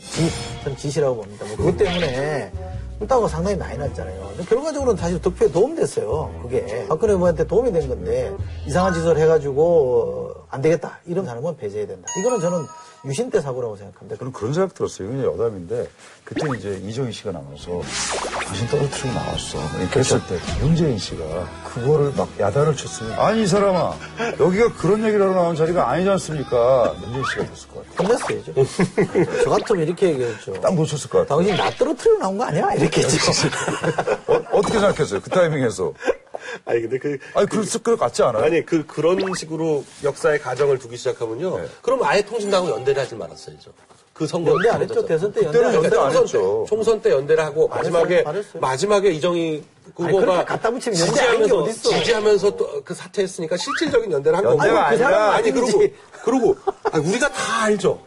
[0.00, 0.28] 지,
[0.64, 1.46] 전 지시라고 봅니다.
[1.46, 2.50] 뭐 그것 때문에
[2.98, 4.32] 꿀따가 상당히 많이 났잖아요.
[4.48, 6.40] 결과적으로는 사실 득표에 도움됐어요.
[6.42, 6.86] 그게.
[6.88, 8.32] 박근혜 후보한테 도움이 된 건데,
[8.66, 10.98] 이상한 짓을 해가지고, 어, 안 되겠다.
[11.06, 12.06] 이런 사람은 배제해야 된다.
[12.18, 12.66] 이거는 저는
[13.04, 14.16] 유신 때 사고라고 생각합니다.
[14.18, 15.10] 저는 그런 생각 들었어요.
[15.12, 15.88] 이게 여담인데
[16.24, 17.80] 그때 이제 이정희 씨가 나와서
[18.44, 19.58] 당신 떨어뜨리고 나왔어.
[19.80, 21.24] 이렇게 했을 때 문재인 씨가
[21.72, 23.14] 그거를 막 야단을 쳤어요.
[23.20, 23.94] 아니 이 사람아
[24.40, 26.94] 여기가 그런 얘기를 하러 나온 자리가 아니지 않습니까?
[27.00, 28.08] 문재인 씨가 됐을 것 같아요.
[28.08, 29.40] 혼냈어야죠.
[29.44, 30.52] 저 같으면 이렇게 얘기했죠.
[30.60, 31.38] 딱 놓쳤을 것 같아요.
[31.38, 32.74] 당신 나 떨어뜨리고 나온 거 아니야?
[32.74, 33.30] 이렇게 했죠.
[34.26, 35.20] 어, 어떻게 생각했어요?
[35.20, 35.92] 그 타이밍에서.
[36.64, 38.44] 아니 근데 그 아니 그랬을 것 같지 않아요?
[38.44, 41.58] 아니 그 그런 식으로 역사의 가정을 두기 시작하면요.
[41.58, 41.68] 네.
[41.82, 43.72] 그럼 아예 통진당하고 연대를 하지 말았어야죠.
[44.12, 45.04] 그 선거 연대 안 했죠.
[45.06, 45.78] 대선 때 연대 연대.
[45.96, 46.64] 안 총선 했죠.
[46.64, 48.60] 때, 총선 때 연대를 하고 마지막에 안 했어요.
[48.60, 49.64] 마지막에 이정희
[49.96, 51.68] 후보가 갖다 붙이면 지지하면서.
[51.72, 54.58] 지지하면서 또 그 사퇴했으니까 실질적인 연대를 한 거고.
[54.58, 55.94] 그 아니 그러고 아니지.
[56.24, 56.56] 그러고
[56.92, 57.98] 아니, 우리가 다 알죠.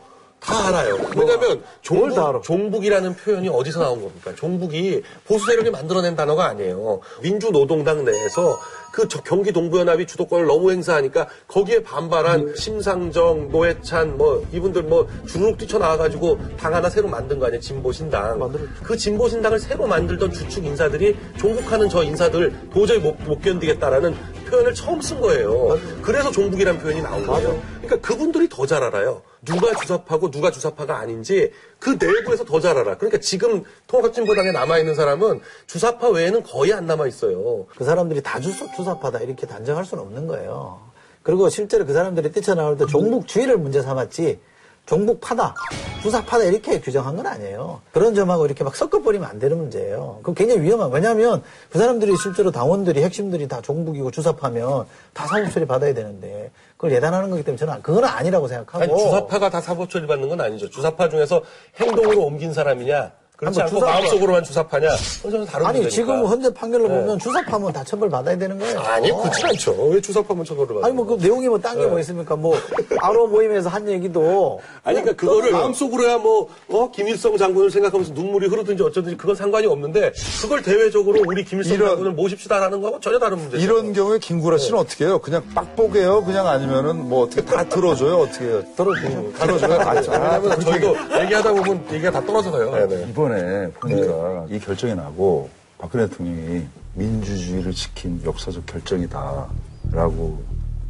[0.43, 0.97] 다 알아요.
[1.15, 2.41] 왜냐면 뭘다 알아?
[2.41, 4.33] 종북, 종북 이라는 표현이 어디서 나온 겁니까?
[4.35, 6.99] 종북이 보수 세력이 만들어낸 단어가 아니에요.
[7.21, 8.59] 민주노동당 내에서
[8.91, 15.57] 그 저- 경기 동부연합이 주도권을 너무 행사하니까 거기에 반발한 심상정, 노회찬 뭐 이분들 뭐 주르륵
[15.57, 17.61] 뛰쳐나와가지고 당 하나 새로 만든 거 아니에요?
[17.61, 18.37] 진보신당.
[18.37, 18.69] 만들었죠.
[18.83, 24.15] 그 진보신당을 새로 만들던 주축 인사들이 종북하는 저 인사들 도저히 못, 못 견디겠다라는
[24.53, 25.79] 표현을 처음 쓴 거예요.
[26.03, 27.59] 그래서 종북이라는 표현이 나온 거예요.
[27.81, 29.21] 그러니까 그분들이 더 잘 알아요.
[29.43, 32.97] 누가 주사파고 누가 주사파가 아닌지 그 내부에서 더 잘 알아.
[32.97, 37.65] 그러니까 지금 통합진보당에 남아있는 사람은 주사파 외에는 거의 안 남아있어요.
[37.75, 40.79] 그 사람들이 다 주사, 주사파다 이렇게 단정할 수는 없는 거예요.
[41.23, 44.39] 그리고 실제로 그 사람들이 뛰쳐나올 때 종북주의를 문제 삼았지
[44.85, 45.55] 종북파다,
[46.01, 47.81] 주사파다 이렇게 규정한 건 아니에요.
[47.93, 50.19] 그런 점하고 이렇게 막 섞어버리면 안 되는 문제예요.
[50.21, 55.65] 그거 굉장히 위험한 왜냐하면 그 사람들이 실제로 당원들이 핵심들이 다 종북이고 주사파면 다 사법 처리
[55.65, 60.05] 받아야 되는데 그걸 예단하는 거기 때문에 저는 그건 아니라고 생각하고 아니, 주사파가 다 사법 처리
[60.05, 60.69] 받는 건 아니죠.
[60.69, 61.41] 주사파 중에서
[61.79, 63.11] 행동으로 옮긴 사람이냐,
[63.43, 64.87] 그 그렇지 한번 않고 주사- 마음속으로만 주사파냐?
[65.21, 65.89] 그건 다른 아니 문제니까.
[65.89, 68.79] 지금 현재 판결로 보면 주사파면 다 처벌 받아야 되는 거예요.
[68.79, 69.17] 아니 어.
[69.21, 69.71] 그렇지 않죠.
[69.89, 70.87] 왜 주사파면 처벌을 받아?
[70.87, 72.35] 아니 뭐 그 내용이 뭐 딴 게뭐 있습니까?
[72.35, 72.55] 뭐
[72.99, 78.83] 아로 모임에서 한 얘기도 아니, 그러니까 그거를 마음속으로야 뭐, 어, 김일성 장군을 생각하면서 눈물이 흐르든지
[78.83, 83.63] 어쩌든지 그건 상관이 없는데, 그걸 대외적으로 우리 김일성 이런- 장군을 모십시다라는 거하고 전혀 다른 문제죠.
[83.63, 85.19] 이런 경우에 김구라 씨는 어떻게 해요?
[85.19, 86.23] 그냥 빡보게요?
[86.25, 88.17] 그냥 아니면은 뭐 어떻게 다 들어줘요?
[88.17, 88.63] 어떻게 해요?
[88.75, 89.31] 들어주죠.
[89.39, 89.79] 들어줘요?
[89.81, 92.71] 아, 왜냐면 저희도 얘기하다 보면 얘기가 다 떨어져 가요.
[92.87, 93.07] 네네.
[93.09, 93.32] 이번에
[93.79, 96.63] 보니까 이 결정이 나고 박근혜 대통령이
[96.95, 100.41] 민주주의를 지킨 역사적 결정이다라고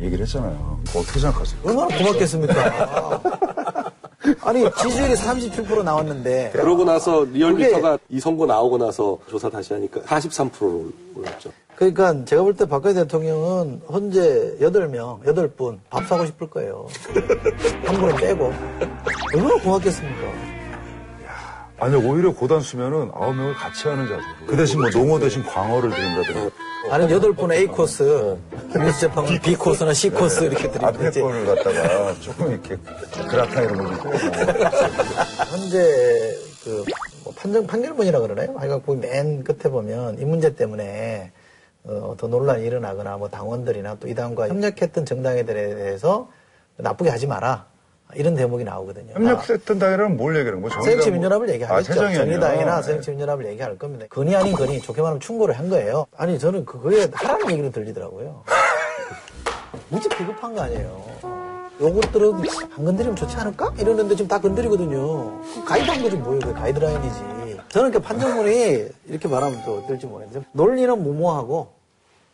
[0.02, 0.80] 얘기를 했잖아요.
[0.96, 1.60] 어떻게 생각하세요?
[1.64, 3.22] 얼마나 고맙겠습니까?
[4.42, 10.00] 아니 지지율이 37% 나왔는데 그러고 나서 리얼미터가 그게- 이 선거 나오고 나서 조사 다시 하니까
[10.02, 11.52] 43%로 올랐죠.
[11.76, 16.88] 그러니까 제가 볼 때 박근혜 대통령은 현재 8명, 8분 밥 사고 싶을 거예요.
[17.86, 18.54] 한 분은 빼고.
[19.36, 20.53] 얼마나 고맙겠습니까?
[21.80, 24.22] 아니 오히려 고단수면은 아홉 명을 같이 하는 자세.
[24.48, 26.56] 그 대신 뭐 농어 대신 광어를 드린다든가.
[26.90, 28.38] 다른 8분은 A 코스,
[28.72, 30.80] 김민수 재판관 B 코스나 C 코스 이렇게 앞에
[31.12, 32.76] 드리는지 거를 갖다가 조금 이렇게
[33.30, 34.10] 그라탕 이런 끄고.
[35.50, 38.54] 현재 그뭐 판정 판결문이라 그러나요?
[38.58, 41.32] 하여간 거기 맨 끝에 보면 이 문제 때문에
[41.86, 46.30] 어, 더 논란이 일어나거나 뭐 당원들이나 또 이 당과 협력했던 정당에들에 대해서
[46.78, 47.66] 나쁘게 하지 마라
[48.16, 49.14] 이런 대목이 나오거든요.
[49.16, 50.62] 아, 협력했던 당이라는 뭘 얘기하는?
[50.70, 51.92] 정의당 새정치민주연합을 뭐- 얘기하겠죠.
[51.92, 51.96] 아?
[51.96, 52.82] 정의당이나 네.
[52.84, 54.06] 새정치민주연합을 얘기할 겁니다.
[54.10, 56.06] 근이 아닌 근이 좋게 말하면 충고를 한 거예요.
[56.16, 58.44] 아니 저는 그거에 하라는 얘기로 들리더라고요.
[59.90, 61.04] 무지 비겁한 거 아니에요.
[61.82, 62.34] 요것들은
[62.78, 63.74] 안 건드리면 좋지 않을까?
[63.78, 65.42] 이러는데 지금 다 건드리거든요.
[65.56, 66.40] 그 가이드한 거지 뭐예요.
[66.40, 67.58] 그 가이드라인이지.
[67.70, 71.68] 저는 그 판정문이 이렇게 말하면 또 어떨지 모르겠는데 논리는 무모하고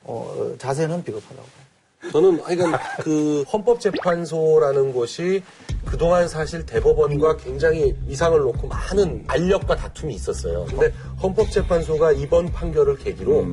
[0.03, 1.47] 어, 자세는 비겁하다고.
[2.11, 5.43] 저는 하여간 그 헌법재판소라는 곳이
[5.85, 10.65] 그동안 사실 대법원과 굉장히 이상을 놓고 많은 알력과 다툼이 있었어요.
[10.69, 13.45] 근데 헌법재판소가 이번 판결을 계기로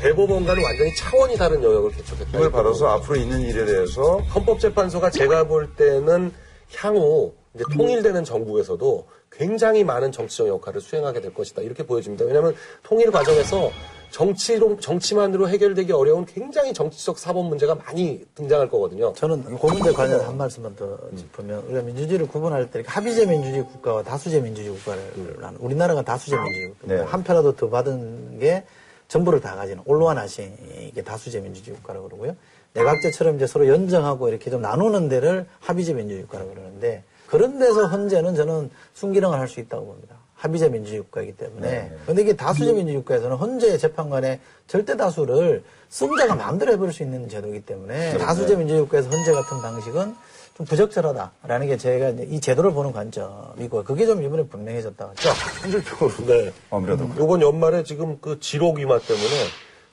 [0.00, 2.38] 대법원과는 완전히 차원이 다른 영역을 개척했다.
[2.38, 6.32] 이걸 받아서 앞으로 있는 일에 대해서 헌법재판소가 제가 볼 때는
[6.76, 11.62] 향후 이제 통일되는 정부에서도 굉장히 많은 정치적 역할을 수행하게 될 것이다.
[11.62, 12.24] 이렇게 보여집니다.
[12.24, 13.70] 왜냐하면 통일 과정에서
[14.12, 19.14] 정치로, 정치만으로 해결되기 어려운 굉장히 정치적 사법 문제가 많이 등장할 거거든요.
[19.14, 24.02] 저는 그 문제 관련해서 한 말씀만 더 짚으면 우리가 민주주의를 구분할 때 합의제 민주주의 국가와
[24.02, 27.04] 다수제 민주주의 국가를 나누 우리나라가 다수제 민주주의 국가입니다.
[27.04, 27.10] 네.
[27.10, 28.64] 한 표라도 더 받은 게
[29.08, 30.52] 전부를 다 가지는 올로아나시
[30.88, 32.36] 이게 다수제 민주주의 국가라고 그러고요.
[32.74, 38.34] 내각제처럼 이제 서로 연정하고 이렇게 좀 나누는 데를 합의제 민주주의 국가라고 그러는데 그런 데서 헌재는
[38.34, 40.21] 저는 순기능을 할 수 있다고 봅니다.
[40.42, 41.92] 합의제 민주주의 국가이기 때문에.
[42.02, 47.60] 그런데 이게 다수제 민주주의 국가에서는 헌재 재판관의 절대 다수를 승자가 마음대로 해버릴 수 있는 제도이기
[47.60, 50.16] 때문에 다수제 민주주의 국가에서 헌재 같은 방식은
[50.56, 55.12] 좀 부적절하다라는 게 제가 이제 이 제도를 보는 관점이고 그게 좀 이번에 분명해졌다.
[55.14, 55.30] 자,
[55.62, 56.10] 현실적으로.
[56.26, 56.52] 네.
[56.70, 59.28] 아무래도 요번 연말에 지금 그 지록이마 때문에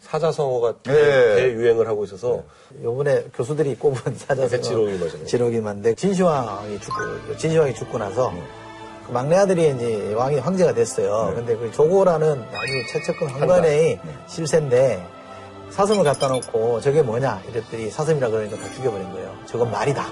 [0.01, 1.35] 사자성어가 대- 네.
[1.35, 2.43] 대유행을 하고 있어서
[2.81, 5.25] 요번에 교수들이 꼽은 사자성어 지록이마잖아요.
[5.27, 8.38] 지록이마인데 진시황이 죽고 진시황이 죽고 나서 그
[9.11, 11.33] 막내 아들이 이제 왕이 황제가 됐어요.
[11.35, 15.03] 근데 그 조고라는 아주 최측근 황관의 실세인데
[15.71, 19.35] 사슴을 갖다 놓고 저게 뭐냐 이랬더니 사슴이라 그러니까 다 죽여버린 거예요.
[19.45, 20.05] 저건 말이다.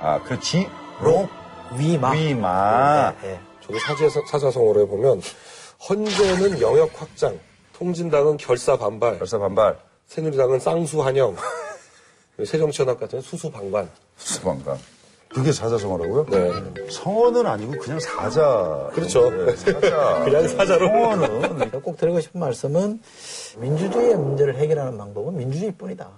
[0.00, 0.68] 아 그렇지
[1.00, 1.28] 록
[1.76, 2.10] 위마.
[2.12, 3.40] 위마 네, 네.
[3.60, 5.22] 저기 사제, 사자성어로 해보면
[5.88, 7.38] 헌재는 영역 확장,
[7.72, 11.36] 통진당은 결사 반발, 벌써 반발 새누리당은 쌍수 환영,
[12.44, 13.88] 새정치연합 같은 수수 방관.
[14.16, 14.78] 수방관
[15.34, 16.26] 그게 사자성어라고요?
[16.26, 16.90] 네.
[16.90, 19.30] 성어는 아니고 그냥 사자 그렇죠.
[19.30, 20.86] 네, 사자 그냥 사자로.
[20.86, 23.00] 성어는 제가 꼭 드리고 싶은 말씀은
[23.58, 26.08] 민주주의의 문제를 해결하는 방법은 민주주의뿐이다.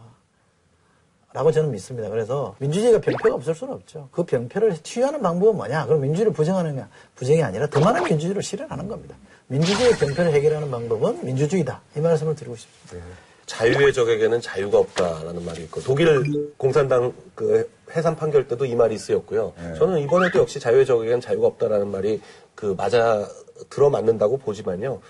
[1.33, 2.09] 라고 저는 믿습니다.
[2.09, 4.09] 그래서 민주주의가 병폐가 없을 수는 없죠.
[4.11, 5.85] 그 병폐를 치유하는 방법은 뭐냐?
[5.87, 6.89] 그럼 민주주의를 부정하느냐?
[7.15, 9.17] 부정이 아니라 더 많은 민주주의를 실현하는 겁니다.
[9.49, 11.83] 민주주의의 병폐를 해결하는 방법은 민주주의다.
[11.97, 13.07] 이 말씀을 드리고 싶습니다.
[13.47, 19.55] 자유의 적에게는 자유가 없다라는 말이 있고 독일 공산당 그 해산 판결 때도 이 말이 쓰였고요.
[19.79, 22.21] 저는 이번에도 역시 자유의 적에게는 자유가 없다라는 말이
[22.55, 23.29] 그 맞아
[23.71, 25.01] 들어맞는다고 보지만요.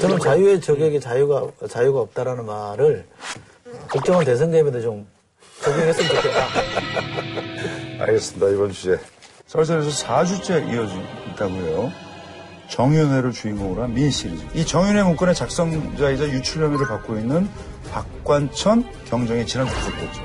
[0.00, 3.06] 저는 자유의 적에게 자유가, 자유가 없다라는 말을
[3.90, 5.06] 국정원 대선 개입에도 좀
[5.62, 6.46] 적용했으면 좋겠다.
[8.02, 8.98] 알겠습니다 이번 주제
[9.46, 11.00] 설전에서 4주째 이어지고
[11.30, 11.92] 있고요
[12.72, 17.46] 정윤회를 주인공으로 한민 시리즈 이 정윤회 문건의 작성자이자 유출 혐의를 받고 있는
[17.90, 20.22] 박관천 경정이 지난 구속됐죠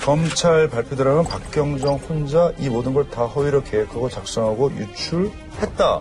[0.00, 6.00] 검찰 발표대로는 박경정 혼자 이 모든 걸 다 허위로 계획하고 작성하고 유출했다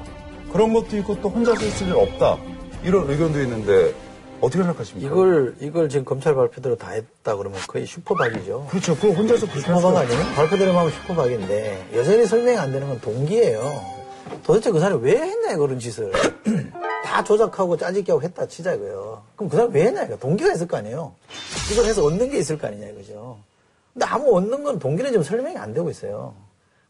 [0.54, 2.38] 그런 것도 있고 또 혼자 쓸일 없다
[2.84, 3.96] 이런 의견도 있는데
[4.39, 5.08] 어떻게 생각하십니까?
[5.12, 8.67] 이걸, 이걸 지금 검찰 발표대로 다 했다 그러면 거의 슈퍼박이죠.
[8.70, 10.34] 그렇죠 그거 혼자서 그렇게 할 슈퍼박 아니에요?
[10.36, 14.01] 발표대로 하면 슈퍼박인데 여전히 설명이 안 되는 건 동기예요.
[14.43, 16.12] 도대체 그 사람이 왜 했냐 그런 짓을
[17.05, 19.21] 다 조작하고 짜집기 하고 했다 치자 이거요.
[19.36, 21.13] 그럼 그 사람이 왜 했냐 이거 동기가 있을 거 아니에요.
[21.71, 23.38] 이걸 해서 얻는 게 있을 거 아니냐 이거죠.
[23.93, 26.34] 근데 아무 얻는 건 동기는 좀 설명이 안 되고 있어요.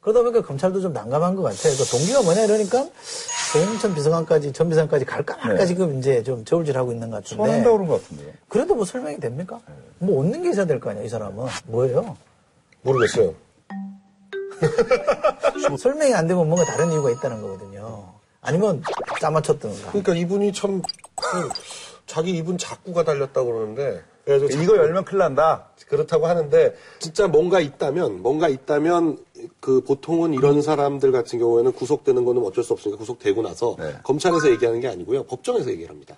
[0.02, 1.74] 그러다 보니까 검찰도 좀 난감한 것 같아요.
[1.78, 2.88] 그 동기가 뭐냐 이러니까
[3.54, 5.66] 조홍천 비서관까지 전 비서관까지 갈까 말까 네.
[5.68, 7.36] 지금 이제 좀 저울질하고 있는 것 같은데.
[7.36, 8.32] 소환한다고 그런 것 같은데요.
[8.48, 9.60] 그래도 뭐 설명이 됩니까?
[10.00, 12.18] 뭐 얻는 게 있어야 될 거 아니야 이 사람은 뭐예요?
[12.84, 13.34] 모르겠어요.
[15.78, 18.14] 설명이 안 되면 뭔가 다른 이유가 있다는 거거든요.
[18.42, 18.82] 아니면
[19.20, 19.90] 짜맞췄던가.
[19.90, 20.82] 그러니까 이분이 참
[21.16, 21.50] 그,
[22.06, 25.68] 자기 이분 작구가 달렸다고 그러는데 그래서 이거 열면 큰일 난다.
[25.88, 29.18] 그렇다고 하는데 진짜 뭔가 있다면 뭔가 있다면
[29.60, 33.94] 그 보통은 이런 사람들 같은 경우에는 구속되는 거는 어쩔 수 없으니까 구속되고 나서 네.
[34.04, 36.18] 검찰에서 얘기하는 게 아니고요 법정에서 얘기를 합니다.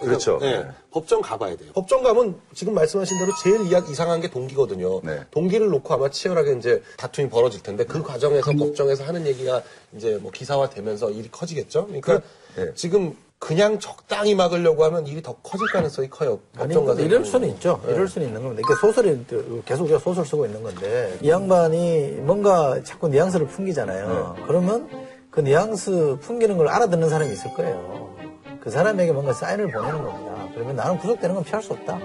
[0.00, 0.38] 그렇죠.
[0.40, 0.68] 네, 네.
[0.90, 1.70] 법정 가봐야 돼요.
[1.74, 5.00] 법정 가면 지금 말씀하신 대로 제일 이상한 게 동기거든요.
[5.02, 5.20] 네.
[5.30, 9.62] 동기를 놓고 아마 치열하게 이제 다툼이 벌어질 텐데 그 과정에서 법정에서 하는 얘기가
[9.96, 11.86] 이제 뭐 기사화 되면서 일이 커지겠죠.
[11.86, 12.20] 그러니까
[12.54, 12.72] 그- 네.
[12.74, 16.40] 지금 그냥 적당히 막으려고 하면 일이 더 커질 가능성이 커요.
[16.56, 17.00] 법정 가서.
[17.00, 17.80] 이럴 수는 있죠.
[17.86, 18.62] 이럴 수는 있는 겁니다.
[18.66, 19.24] 이게 소설이
[19.64, 24.36] 계속 우리가 소설 쓰고 있는 건데 이 양반이 뭔가 자꾸 뉘앙스를 풍기잖아요.
[24.46, 24.88] 그러면
[25.30, 28.16] 그 뉘앙스 풍기는 걸 알아듣는 사람이 있을 거예요.
[28.60, 30.48] 그 사람에게 뭔가 사인을 보내는 겁니다.
[30.54, 31.98] 그러면 나는 구속되는 건 피할 수 없다.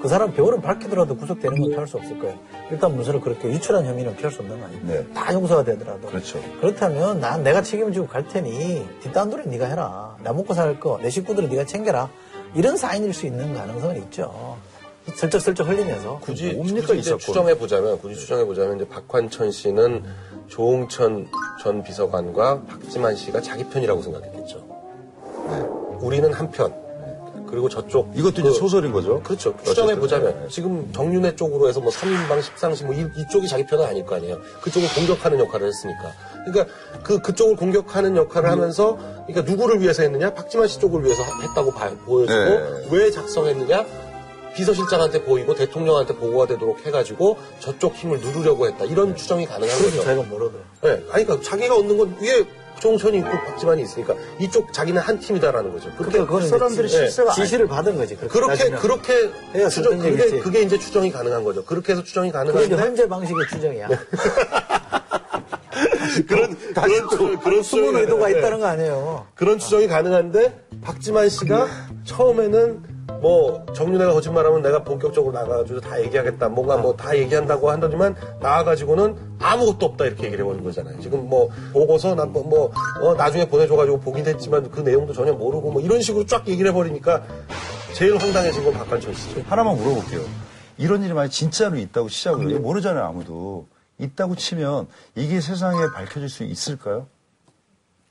[0.00, 2.38] 그 사람 배우를 밝히더라도 구속되는 건 피할 수 없을 거예요.
[2.70, 4.82] 일단 문서를 그렇게 유출한 혐의는 피할 수 없는 거 아니에요.
[4.84, 5.06] 네.
[5.14, 6.08] 다 용서가 되더라도.
[6.08, 6.38] 그렇죠.
[6.60, 10.16] 그렇다면 난 내가 책임지고 갈 테니 뒷단 도리 네가 해라.
[10.22, 12.10] 나 먹고 살 거, 내 식구들은 네가 챙겨라.
[12.54, 14.58] 이런 사인일 수 있는 가능성은 있죠.
[15.14, 16.18] 슬쩍슬쩍 흘리면서.
[16.20, 17.16] 굳이, 뭡니까, 굳이 이제?
[17.18, 20.02] 추정해 보자면, 굳이 추정해 보자면 이제 박환천 씨는
[20.48, 21.28] 조홍천
[21.62, 24.63] 전 비서관과 박지만 씨가 자기 편이라고 생각했겠죠.
[26.04, 26.06] 네.
[26.06, 26.72] 우리는 한 편.
[27.48, 29.20] 그리고 저쪽 이것도 이제 그- 소설인 거죠.
[29.22, 29.54] 그렇죠.
[29.62, 30.48] 추정해 보자면 네.
[30.48, 34.38] 지금 정윤회 쪽으로 해서 뭐 3인방, 10상시 뭐 이, 이쪽이 자기 편은 아닐 거 아니에요.
[34.60, 36.12] 그쪽을 공격하는 역할을 했으니까.
[36.46, 40.34] 그러니까 그 그쪽을 공격하는 역할을 하면서 그러니까 누구를 위해서 했느냐?
[40.34, 42.88] 박지만 씨 쪽을 위해서 했다고 봐- 보여주고 네.
[42.90, 43.84] 왜 작성했느냐?
[44.56, 48.84] 비서실장한테 보이고 대통령한테 보고가 되도록 해가지고 저쪽 힘을 누르려고 했다.
[48.84, 50.02] 이런 추정이 가능한 거죠.
[50.02, 50.62] 저희가 모르더라고요.
[50.82, 50.90] 네.
[51.12, 52.44] 아니, 그러니까 자기가 얻는 건 위에
[52.80, 55.90] 조홍천이 있고 박지만이 있으니까 이쪽 자기는 한 팀이다라는 거죠.
[55.96, 58.16] 그렇게 그러니까 그거는 사람들이 이제 실세가 지시를 받은 거지.
[58.16, 58.70] 그렇게, 그렇게.
[58.76, 60.38] 그렇게 해야 추정 그게.
[60.40, 61.64] 그게 이제 추정이 가능한 거죠.
[61.64, 63.88] 그렇게 해서 추정이 그게 가능한데 현재 방식의 추정이야.
[66.28, 69.26] 그런 그런 그런 숨은 의도가 있다는 거 아니에요.
[69.34, 71.66] 그런 추정이 가능한데 박지만 씨가
[72.04, 79.16] 처음에는 뭐 정윤회가 거짓말하면 내가 본격적으로 나가가지고 다 얘기하겠다 뭔가 뭐 다 얘기한다고 한다지만 나와가지고는
[79.38, 84.70] 아무것도 없다 이렇게 얘기를 해버린 거잖아요 지금 뭐 보고서 난뭐 어, 나중에 보내줘가지고 보긴 했지만
[84.70, 87.24] 그 내용도 전혀 모르고 뭐 이런 식으로 쫙 얘기를 해버리니까
[87.94, 90.20] 제일 황당해진 건 박한천 씨죠 하나만 물어볼게요.
[90.78, 92.58] 이런 일이 만약 진짜로 있다고 시작을 해요.
[92.58, 93.68] 모르잖아요, 아무도.
[93.98, 97.06] 있다고 치면 이게 세상에 밝혀질 수 있을까요?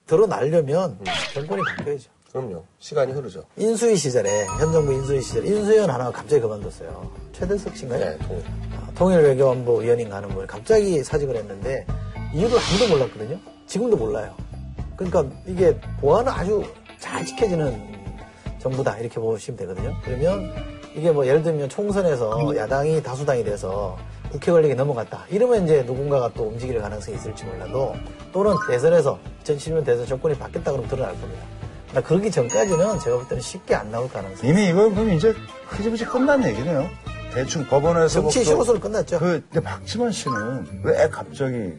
[0.06, 0.98] 드러나려면
[1.34, 2.10] 정권이 바뀌어야죠.
[2.34, 7.12] 그럼요 시간이 흐르죠 인수위 시절에, 현 정부 인수위 시절에 인수위원 하나가 갑자기 그만뒀어요.
[7.32, 8.00] 최대석 씨인가요?
[8.00, 8.44] 네, 통일.
[8.76, 11.86] 아, 통일 외교안보 위원인가 하는 분이 갑자기 사직을 했는데
[12.34, 13.40] 이유를 아무도 몰랐거든요.
[13.68, 14.34] 지금도 몰라요.
[14.96, 16.64] 그러니까 이게 보안은 아주
[17.00, 17.80] 잘 지켜지는
[18.60, 19.94] 정부다 이렇게 보시면 되거든요.
[20.04, 20.52] 그러면
[20.96, 23.96] 이게 뭐 예를 들면 총선에서 야당이 다수당이 돼서
[24.32, 25.26] 국회 권력이 넘어갔다.
[25.30, 27.94] 이러면 이제 누군가가 또 움직일 가능성이 있을지 몰라도
[28.32, 31.63] 또는 대선에서 2007년 대선 정권이 바뀌었다 그러면 드러날 겁니다.
[31.94, 35.34] 그러나 그러기 전까지는 제가 볼 때는 쉽게 안 나올 가능성이 이미 이거 그럼 이제
[35.68, 36.90] 흐지부지 끝난 얘기네요.
[37.34, 39.20] 대충 법원에서 정치 쇼로서는 끝났죠.
[39.20, 41.74] 그, 근데 박지만 씨는 왜 갑자기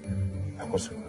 [0.58, 1.04] 바꿨을까요?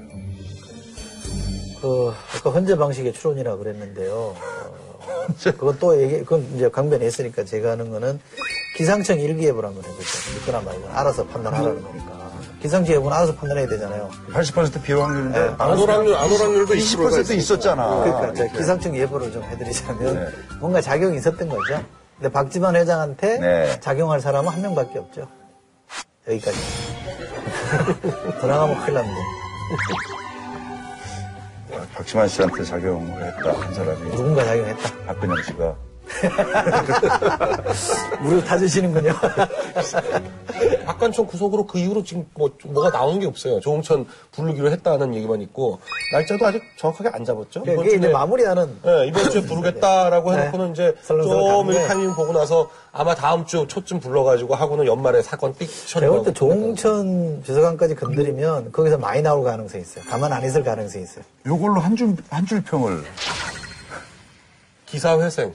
[1.81, 4.13] 그 아까 헌재 방식의 추론이라 그랬는데요.
[4.13, 8.19] 어, 그건 또 얘기, 그건 이제 강변했으니까 제가 하는 거는
[8.75, 10.09] 기상청 일기예보를 한번 해보죠.
[10.35, 12.24] 믿거나 말거나 알아서 판단하라는 거니까.
[12.65, 14.09] 기상청 예보는 알아서 판단해야 되잖아요.
[14.31, 18.03] 80%비 확률인데 네, 안 오락률 안 오락률도 20% 있었잖아.
[18.03, 18.57] 그러니까 이렇게.
[18.57, 20.27] 기상청 예보를 좀 해드리자면 네.
[20.59, 21.83] 뭔가 작용이 있었던 거죠.
[22.17, 23.79] 근데 박지만 회장한테 네.
[23.81, 25.27] 작용할 사람은 한 명밖에 없죠.
[26.27, 26.57] 여기까지.
[28.41, 29.17] 더 나가면 큰일 납니다.
[31.93, 35.05] 박지만 씨한테 작용을 했다 한 사람이 누군가 작용했다.
[35.05, 35.75] 박근영 씨가
[38.21, 39.13] 물을 타주시는군요.
[40.85, 43.59] 박관총 구속으로 그 이후로 지금 뭐 뭐가 나오는 게 없어요.
[43.59, 45.79] 조홍천 부르기로 했다는 얘기만 있고
[46.13, 47.63] 날짜도 아직 정확하게 안 잡았죠.
[47.67, 50.41] 이번 이게 이제 주에- 마무리하는 네, 이번 주에 부르겠다라고 네.
[50.41, 55.53] 해놓고는 이제 설렁설렁 좀 타이밍 보고 나서 아마 다음 주 초쯤 불러가지고 하고는 연말에 사건
[55.55, 60.03] 삑 제가 볼때 처리하고 조홍천 비서관까지 건드리면 거기서 많이 나올 가능성이 있어요.
[60.09, 61.23] 가만 안 있을 가능성이 있어요.
[61.45, 63.03] 요걸로 한 줄, 한 줄 평을
[64.95, 65.53] 기사회생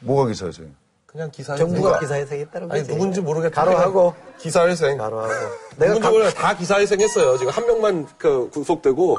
[0.00, 0.66] 뭐가 기사세요?
[1.06, 1.68] 그냥 기사회생.
[1.68, 2.92] 정부가 기사회생했다는 아니 거지.
[2.92, 3.64] 누군지 모르겠다.
[3.64, 4.98] 가로하고 기사회생.
[4.98, 5.32] 가로하고.
[5.32, 7.38] 내가 내가 누군지 몰라 다 기사회생했어요.
[7.38, 9.18] 지금 한 명만 그 구속되고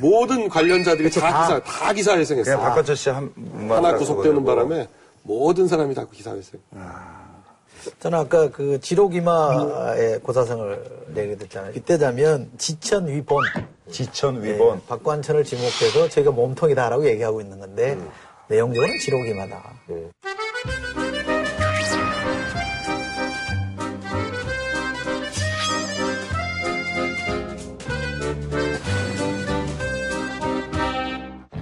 [0.00, 1.42] 모든 관련자들이 다, 다.
[1.42, 2.50] 기사 다 기사회생했어.
[2.52, 3.32] 그냥 박관철 씨한
[3.68, 4.88] 하나 구속되는 바람에
[5.22, 6.60] 모든 사람이 다 기사회생.
[8.00, 11.72] 저는 아까 그 지록이마의 고사성을 내게 됐잖아요.
[11.74, 13.42] 이때 자면 지천 위본.
[13.90, 14.80] 지천 네, 위본.
[14.86, 17.98] 박관천을 지목해서 저희가 몸통이다라고 얘기하고 있는 건데
[18.48, 19.62] 내용적으로는 지록이마다.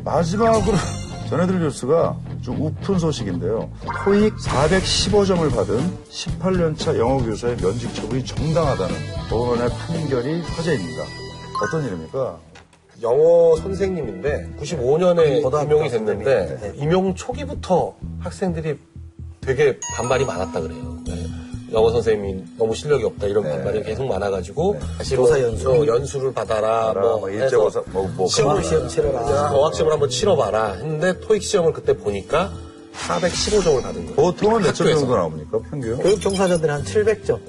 [0.05, 0.77] 마지막으로
[1.29, 3.71] 전해드릴 뉴스가 좀 우픈 소식인데요.
[4.05, 8.95] 토익 415점을 받은 18년차 영어 교사의 면직 처분이 정당하다는
[9.31, 11.05] 법원의 판결이 화제입니다.
[11.64, 12.38] 어떤 일입니까?
[13.02, 16.78] 영어 선생님인데 95년에 고등학교 임용이 됐는데 선생님.
[16.78, 16.82] 네.
[16.84, 18.78] 임용 초기부터 학생들이
[19.40, 20.98] 되게 반발이 많았다 그래요.
[21.06, 21.26] 네.
[21.72, 25.70] 영어 선생님이 너무 실력이 없다 이런 반발이 계속 많아가지고 다시 교사 뭐, 연수.
[25.70, 28.68] 어, 연수를 받아라 뭐, 뭐 일제고사, 뭐, 뭐 시험을 그만.
[28.68, 29.52] 시험 치러라.
[29.52, 32.52] 어학 시험을 한번 치러봐라 했는데 토익 시험을 그때 보니까
[32.94, 34.14] 415점을 받은 거예요.
[34.14, 34.86] 보통은 몇 점.
[34.86, 35.96] 정도 나옵니까, 평균?
[35.98, 37.40] 교육 종사자들이 한 700점,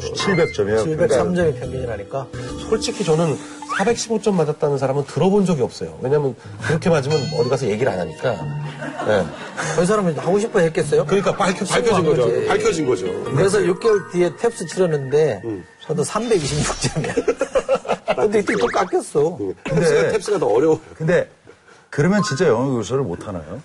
[0.00, 0.98] 700점이에요.
[0.98, 2.26] 703점이 평균이라니까.
[2.68, 3.36] 솔직히 저는
[3.78, 5.98] 415점 맞았다는 사람은 들어본 적이 없어요.
[6.00, 6.34] 왜냐면
[6.66, 8.32] 그렇게 맞으면 어디 가서 얘기를 안 하니까.
[9.06, 9.26] 네.
[9.76, 11.04] 그 사람은 하고 싶어 했겠어요?
[11.06, 12.22] 그러니까 밝혀, 밝혀진 신고한 거죠.
[12.26, 12.46] 거지.
[12.46, 13.24] 밝혀진 거죠.
[13.24, 15.42] 그래서 6개월 뒤에 탭스 치렀는데
[15.82, 18.14] 저도 326점이야.
[18.16, 19.38] 근데 이때 또 깎였어.
[19.64, 20.80] 탭스가, 탭스가 더 어려워요.
[20.96, 21.28] 근데
[21.90, 23.60] 그러면 진짜 영어 교사를 못 하나요?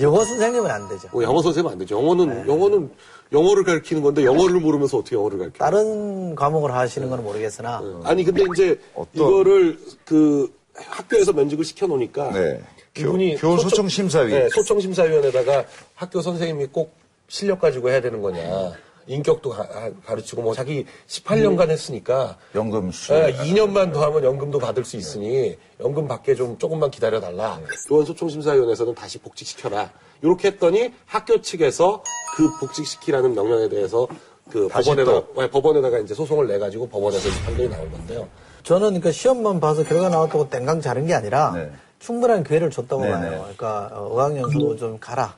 [0.00, 1.08] 영어 선생님은 안 되죠.
[1.12, 1.96] 뭐 영어 선생님 안 되죠.
[1.96, 2.90] 영어는, 영어는
[3.32, 5.58] 영어를 가르치는 건데 영어를 모르면서 어떻게 영어를 가르쳐?
[5.58, 12.30] 다른 과목을 하시는 건 모르겠으나 아니, 근데 이제 어떤- 이거를 그 학교에서 면직을 시켜 놓으니까
[12.32, 12.60] 네.
[12.96, 14.30] 이분이 교, 소청- 소청 심사위.
[14.32, 16.92] 네, 소청 심사위원회다가 학교 선생님이 꼭
[17.28, 18.72] 실력 가지고 해야 되는 거냐.
[19.08, 23.12] 인격도 가, 르치고 뭐 자기 18년간 했으니까 연금수.
[23.12, 27.58] 네, 2년만 더 하면 연금도 받을 수 있으니 연금 받게 좀 조금만 기다려 달라.
[27.88, 29.90] 교원소 총심사위원회에서는 다시 복직시켜라.
[30.22, 32.02] 이렇게 했더니 학교 측에서
[32.36, 34.06] 그 복직시키라는 명령에 대해서
[34.50, 38.28] 그 다시 법원에다 네, 법원에다가 이제 소송을 내 가지고 법원에서 이 판결이 나온 건데요.
[38.62, 41.70] 저는 그 시험만 봐서 결과 나왔다고 땡강 자른 게 아니라 네.
[41.98, 43.30] 충분한 기회를 줬다고 네, 봐요.
[43.30, 43.38] 네.
[43.38, 45.34] 그러니까 어, 어학연수 좀 가라.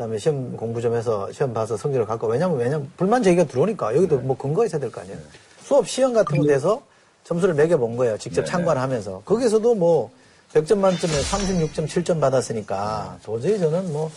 [0.00, 4.18] 그다음에 시험 공부 좀 해서 시험 봐서 성적을 갖고 왜냐면 왜냐면 불만 제기가 들어오니까 여기도
[4.20, 5.18] 뭐 근거가 있어야 될 거 아니에요.
[5.62, 6.80] 수업 시험 같은 거 돼서
[7.24, 8.16] 점수를 매겨 본 거예요.
[8.16, 10.10] 직접 참관을 하면서 거기서도 뭐
[10.54, 14.10] 100점 만점에 36점 7점 받았으니까 도저히 저는 뭐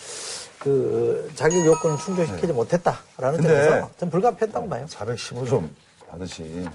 [0.59, 4.85] 그 자격 요건을 충족시키지 못했다라는 근데 점에서 전 불가피했다고 봐요.
[4.89, 5.67] 415점
[6.09, 6.65] 받으신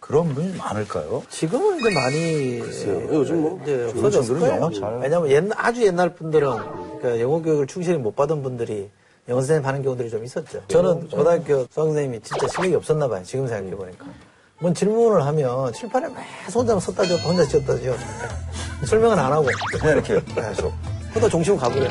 [0.00, 1.22] 그런 분이 많을까요?
[1.28, 4.68] 지금은 이제 많이 요즘 뭐 이제 없어졌을 거예요.
[5.00, 6.48] 왜냐하면 옛날, 아주 옛날 분들은
[7.00, 8.90] 그러니까 영어 교육을 충실히 못 받은 분들이
[9.28, 10.60] 영어 선생님 하는 경우들이 좀 있었죠.
[10.68, 13.22] 저는 고등학교 수학 선생님이 진짜 실력이 없었나 봐요.
[13.24, 14.04] 지금 생각해 보니까.
[14.58, 18.02] 뭔 질문을 하면 칠판에 매서 혼자 썼다 지었다 혼자 지었다 지었다
[18.84, 19.46] 설명은 안 하고
[19.80, 20.72] 그냥 이렇게 계속.
[21.10, 21.88] 그러다 종치고 가버려.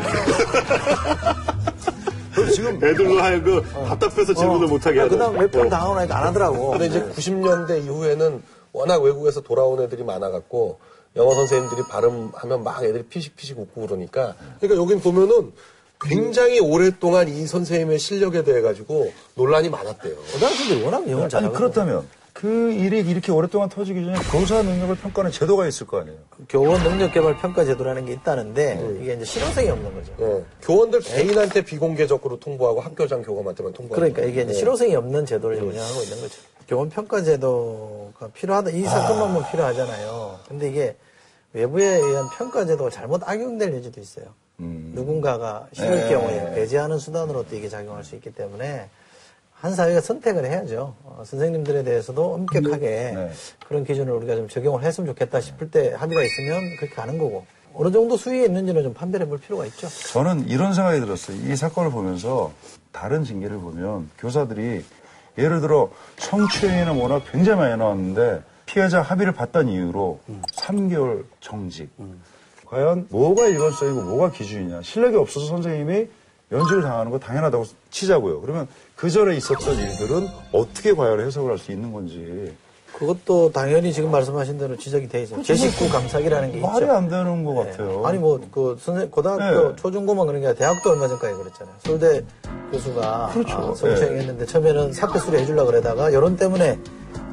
[2.35, 5.11] 그럼 지금 애들로 하여금 답답해서 질문을 못하게 하는.
[5.11, 6.71] 그다음 몇번 당하고 나니까 안 하더라고.
[6.71, 10.79] 근데 이제 90년대 이후에는 워낙 외국에서 돌아온 애들이 많아갖고
[11.15, 15.51] 영어 선생님들이 발음하면 막 애들이 피식피식 웃고 그러니까 그러니까 여긴 보면은
[16.01, 20.15] 굉장히 오랫동안 이 선생님의 실력에 대해 가지고 논란이 많았대요.
[20.15, 25.29] 고등학생들이 워낙 영어를 아니 잘하고 그렇다면 그 일이 이렇게 오랫동안 터지기 전에 교사 능력을 평가하는
[25.29, 26.17] 제도가 있을 거 아니에요?
[26.47, 30.13] 교원 능력 개발 평가 제도라는 게 있다는데 이게 이제 실효성이 없는 거죠.
[30.19, 36.01] 어, 교원들 개인한테 비공개적으로 통보하고 학교장 교감한테만 통보하고 그러니까 이게 이제 실효성이 없는 제도를 운영하고
[36.01, 36.41] 있는 거죠.
[36.69, 38.69] 교원 평가 제도가 필요하다.
[38.69, 40.39] 이 사건만 보면 필요하잖아요.
[40.47, 40.95] 근데 이게
[41.53, 44.25] 외부에 의한 평가 제도가 잘못 악용될 여지도 있어요.
[44.57, 46.09] 누군가가 싫을 네.
[46.09, 48.87] 경우에 배제하는 수단으로 또 이게 작용할 수 있기 때문에
[49.53, 50.93] 한 사회가 선택을 해야죠.
[51.03, 53.31] 어, 선생님들에 대해서도 엄격하게 네.
[53.67, 57.91] 그런 기준을 우리가 좀 적용을 했으면 좋겠다 싶을 때 합의가 있으면 그렇게 가는 거고 어느
[57.91, 59.87] 정도 수위에 있는지는 좀 판별해 볼 필요가 있죠.
[60.11, 61.35] 저는 이런 생각이 들었어요.
[61.51, 62.51] 이 사건을 보면서
[62.91, 64.83] 다른 징계를 보면 교사들이
[65.39, 70.19] 예를 들어 성추행이나 뭐나 굉장히 많이 나왔는데 피해자 합의를 봤다는 이유로
[70.55, 71.89] 3개월 정직.
[72.65, 74.81] 과연 뭐가 일관성이고 뭐가 기준이냐.
[74.83, 76.07] 실력이 없어서 선생님이
[76.49, 78.41] 면직을 당하는 거 당연하다고 치자고요.
[78.41, 82.53] 그러면 그 전에 있었던 일들은 어떻게 과연 해석을 할 수 있는 건지.
[82.99, 85.41] 그것도 당연히 지금 말씀하신 대로 지적이 돼 있어요.
[85.41, 86.91] 제19 감사기라는 게 말이 있죠.
[86.93, 87.71] 안 되는 것 네.
[87.71, 88.05] 같아요.
[88.05, 89.75] 아니 뭐 그 선생 고등학교 네.
[89.77, 91.75] 초중고만 그런 게 아니라 대학도 얼마 전까지 그랬잖아요.
[91.79, 92.23] 서울대
[92.71, 93.53] 교수가 그렇죠.
[93.57, 96.77] 아, 성추행했는데 처음에는 사표 수리 해주려고 그러다가 여론 때문에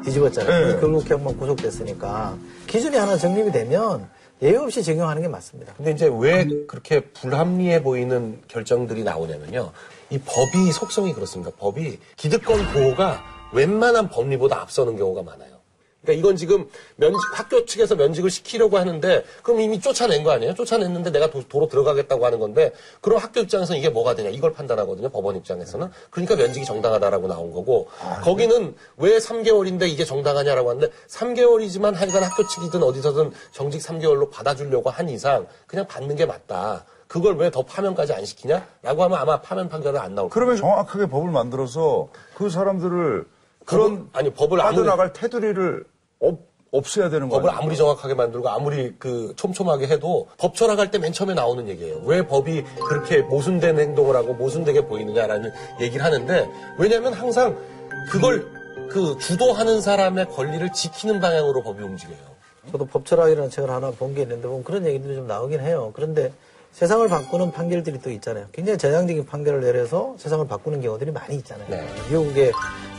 [0.05, 0.67] 뒤집었잖아요.
[0.75, 0.81] 네.
[0.81, 2.37] 결국 경만 구속됐으니까
[2.69, 4.09] 기준이 하나 정립이 되면
[4.43, 5.73] 예외 없이 적용하는 게 맞습니다.
[5.77, 9.73] 근데 이제 왜 그렇게 불합리해 보이는 결정들이 나오냐면요.
[10.11, 11.51] 이 법이 속성이 그렇습니다.
[11.59, 13.21] 법이 기득권 보호가
[13.53, 15.56] 웬만한 법리보다 앞서는 경우가 많아요.
[16.07, 20.55] 그러니까 이건 지금 면직, 학교 측에서 면직을 시키려고 하는데 그럼 이미 쫓아낸 거 아니에요?
[20.55, 25.09] 쫓아냈는데 내가 도, 로 들어가겠다고 하는 건데 그럼 학교 입장에서는 이게 뭐가 되냐 이걸 판단하거든요.
[25.09, 25.91] 법원 입장에서는.
[26.11, 27.89] 그러니까 면직이 정당하다라고 나온 거고
[28.23, 35.09] 거기는 왜 3개월인데 이게 정당하냐라고 하는데 3개월이지만 하여간 학교 측이든 어디서든 정직 3개월로 받아주려고 한
[35.09, 36.85] 이상 그냥 받는 게 맞다.
[37.09, 40.31] 그걸 왜 더 파면까지 안 시키냐?라고 하면 아마 파면 판결은 안 나올 거예요.
[40.31, 43.25] 그러면 정확하게 법을 만들어서 그 사람들을
[43.65, 45.85] 그런 법을- 아니, 법을 빠져나갈 테두리를
[46.21, 46.39] 없,
[46.73, 47.59] 없애야 되는 법을 거예요.
[47.59, 52.01] 아무리 정확하게 만들고 아무리 그 촘촘하게 해도 법 철학할 때 맨 처음에 나오는 얘기예요.
[52.05, 56.49] 왜 법이 그렇게 모순된 행동을 하고 모순되게 보이느냐라는 얘기를 하는데
[56.79, 57.57] 왜냐하면 항상
[58.11, 58.47] 그걸
[58.91, 62.37] 그 주도하는 사람의 권리를 지키는 방향으로 법이 움직여요.
[62.73, 65.93] 저도 법 철학이라는 책을 하나 본 게 있는데 보면 그런 얘기들이 좀 나오긴 해요.
[65.95, 66.33] 그런데
[66.73, 68.47] 세상을 바꾸는 판결들이 또 있잖아요.
[68.53, 71.67] 굉장히 전향적인 판결을 내려서 세상을 바꾸는 경우들이 많이 있잖아요.
[71.71, 71.87] 네.
[72.11, 72.53] 미국의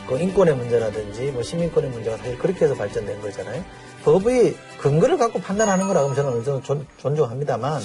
[0.08, 3.62] 그 인권의 문제라든지 뭐 시민권의 문제가 사실 그렇게 해서 발전된 거잖아요.
[4.04, 7.82] 법의 근거를 갖고 판단하는 거라고 저는 어느 정도 존, 존중합니다만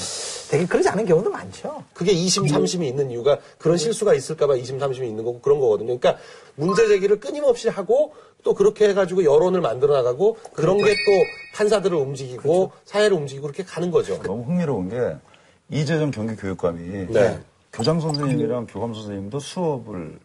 [0.50, 1.84] 되게 그러지 않은 경우도 많죠.
[1.94, 5.98] 그게 2심, 3심이 있는 이유가 그런 실수가 있을까봐 2심, 3심이 있는 거고 그런 거거든요.
[5.98, 6.22] 그러니까
[6.56, 8.14] 문제 제기를 끊임없이 하고
[8.44, 11.12] 또 그렇게 해가지고 여론을 만들어 나가고 그런 게 또
[11.56, 14.22] 판사들을 움직이고 사회를 움직이고 그렇게 가는 거죠.
[14.22, 15.18] 너무 흥미로운 게
[15.70, 17.40] 이재정 경기교육감이 네.
[17.72, 20.20] 교장 선생님이랑 교감 선생님도 수업을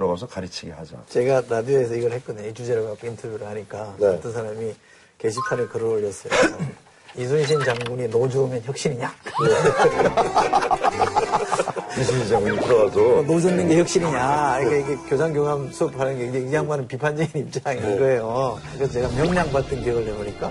[0.00, 0.96] 들어가서 가르치게 하자.
[1.08, 2.48] 제가 라디오에서 이걸 했거든요.
[2.48, 4.06] 이 주제를 갖고 인터뷰를 하니까 네.
[4.06, 4.74] 어떤 사람이
[5.18, 6.32] 게시판에 글을 올렸어요.
[7.18, 9.12] 이순신 장군이 노 저으면 혁신이냐?
[12.00, 14.60] 이순신 장군이 들어가서 노 젓는 게 혁신이냐?
[14.60, 17.98] 이게, 이게 교장 교감 수업하는 게 이제 이 양반은 비판적인 입장인 네.
[17.98, 18.58] 거예요.
[18.74, 20.50] 그래서 제가 명량 봤던 기억을 내보니까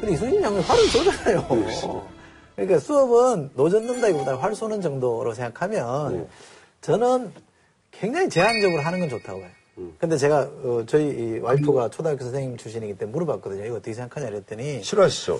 [0.00, 1.46] 근데 이순신 장군이 활을 쏘잖아요.
[2.54, 6.26] 그러니까 수업은 노 젓는다기보다 활 쏘는 정도로 생각하면 네.
[6.80, 7.30] 저는
[8.00, 9.48] 굉장히 제한적으로 하는 건 좋다고 해요.
[9.78, 9.94] 음.
[9.98, 13.66] 근데 제가 어, 저희 이 와이프가 초등학교 선생님 출신이기 때문에 물어봤거든요.
[13.66, 15.38] 이거 어떻게 생각하냐 그랬더니 싫어하시죠?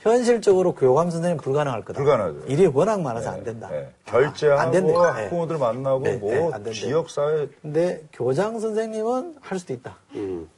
[0.00, 1.98] 현실적으로 교감 선생님 불가능할 거다.
[1.98, 2.46] 불가능하죠.
[2.48, 3.68] 일이 워낙 많아서 안 된다.
[3.70, 3.88] 네.
[4.06, 4.92] 아, 결제하고 안 된대.
[4.92, 4.98] 네.
[4.98, 6.72] 학부모들 만나고 네, 뭐 네, 안 된대.
[6.72, 9.96] 지역 사회 근데 교장 선생님은 할 수도 있다.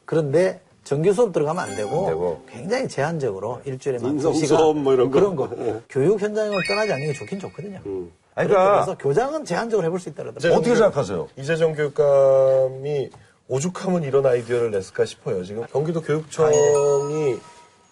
[0.05, 2.43] 그런데 정규 수업 들어가면 안 되고, 안 되고.
[2.51, 5.21] 굉장히 제한적으로 일주일에 막 인성 두 시간 수업 뭐 이런 거.
[5.21, 5.49] 그런 거.
[5.89, 7.81] 교육 현장을 떠나지 않는 게 좋긴 좋거든요.
[8.41, 10.59] 아니, 그래서 그러니까 교장은 제한적으로 해볼 수 있다 그러더라고요.
[10.59, 11.29] 어떻게 생각하세요?
[11.37, 13.11] 이재정 교육감이
[13.49, 15.45] 오죽하면 이런 아이디어를 냈을까 싶어요.
[15.45, 17.39] 지금 경기도 교육청이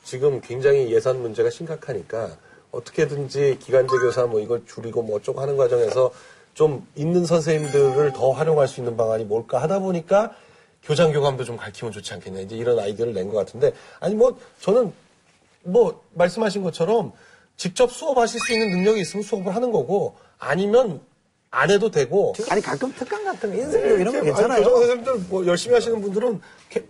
[0.04, 2.30] 지금 굉장히 예산 문제가 심각하니까
[2.70, 6.10] 어떻게든지 기간제 교사 뭐 이걸 줄이고 뭐 어쩌고 하는 과정에서
[6.54, 10.32] 좀 있는 선생님들을 더 활용할 수 있는 방안이 뭘까 하다 보니까
[10.82, 14.92] 교장 교감도 좀 가르치면 좋지 않겠냐 이제 이런 아이디어를 낸 것 같은데 아니 뭐 저는
[15.64, 17.12] 뭐 말씀하신 것처럼
[17.56, 21.00] 직접 수업하실 수 있는 능력이 있으면 수업을 하는 거고 아니면
[21.50, 24.58] 안 해도 되고 아니 가끔 특강 같은 거 인생교 이런 거 괜찮아요.
[24.62, 26.40] 교장 선생님들 뭐 열심히 하시는 분들은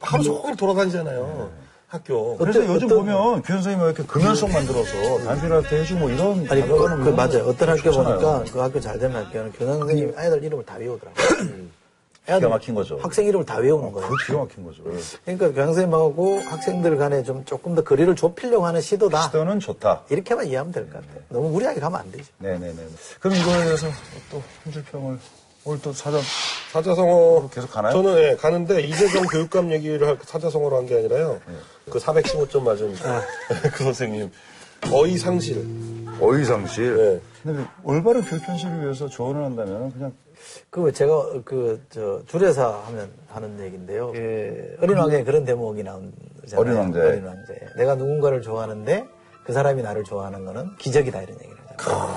[0.00, 1.50] 하루 종일 돌아다니잖아요.
[1.86, 2.36] 학교.
[2.36, 6.60] 그래서 어떤- 요즘 어떤- 보면 교장 선생님이 이렇게 금연속 만들어서 담배한테 해주고 뭐 이런 아니,
[6.62, 7.44] 그, 가져가는 그거 맞아요.
[7.48, 8.18] 어떤 학교 좋잖아요.
[8.18, 11.14] 보니까 그 학교 잘 되는 학교는 교장 선생님이 아이들 이름을 다 외우더라고요.
[12.36, 12.98] 기가 막힌 거죠.
[12.98, 14.08] 학생 이름을 다 외우는 거예요.
[14.08, 14.82] 그 기가 막힌 거죠.
[15.24, 19.22] 그러니까 교장 선생님하고 학생들 간에 좀 조금 더 거리를 좁히려고 하는 시도다.
[19.22, 20.02] 시도는 좋다.
[20.10, 21.22] 이렇게만 이해하면 될 것 같아요.
[21.30, 22.24] 너무 무리하게 가면 안 되죠.
[22.38, 22.76] 네네네.
[23.20, 23.86] 그럼 이거에 대해서
[24.30, 25.18] 또 한 줄 평을
[25.64, 26.20] 오늘 또 사전
[26.72, 27.92] 사자성어 계속 가나요?
[27.92, 31.40] 저는 예, 가는데 이재정 교육감 얘기를 할 사자성어로 한 게 아니라요.
[31.90, 32.94] 그 415점 맞은
[33.74, 34.30] 그 선생님
[34.90, 35.66] 어이상실.
[36.20, 36.96] 어이상실.
[36.96, 37.20] 네.
[37.42, 40.12] 근데 올바른 교육 현실을 위해서 조언을 한다면 그냥
[40.70, 44.12] 그 제가 그저 줄여서 하면 하는 얘기인데요.
[44.12, 46.12] 그 어린 왕자에 그런 대목이 나오잖아요.
[46.56, 47.06] 어린 왕자에.
[47.06, 47.58] 어린 왕자에.
[47.76, 49.06] 내가 누군가를 좋아하는데
[49.44, 52.14] 그 사람이 나를 좋아하는 거는 기적이다 이런 얘기를 하잖아요.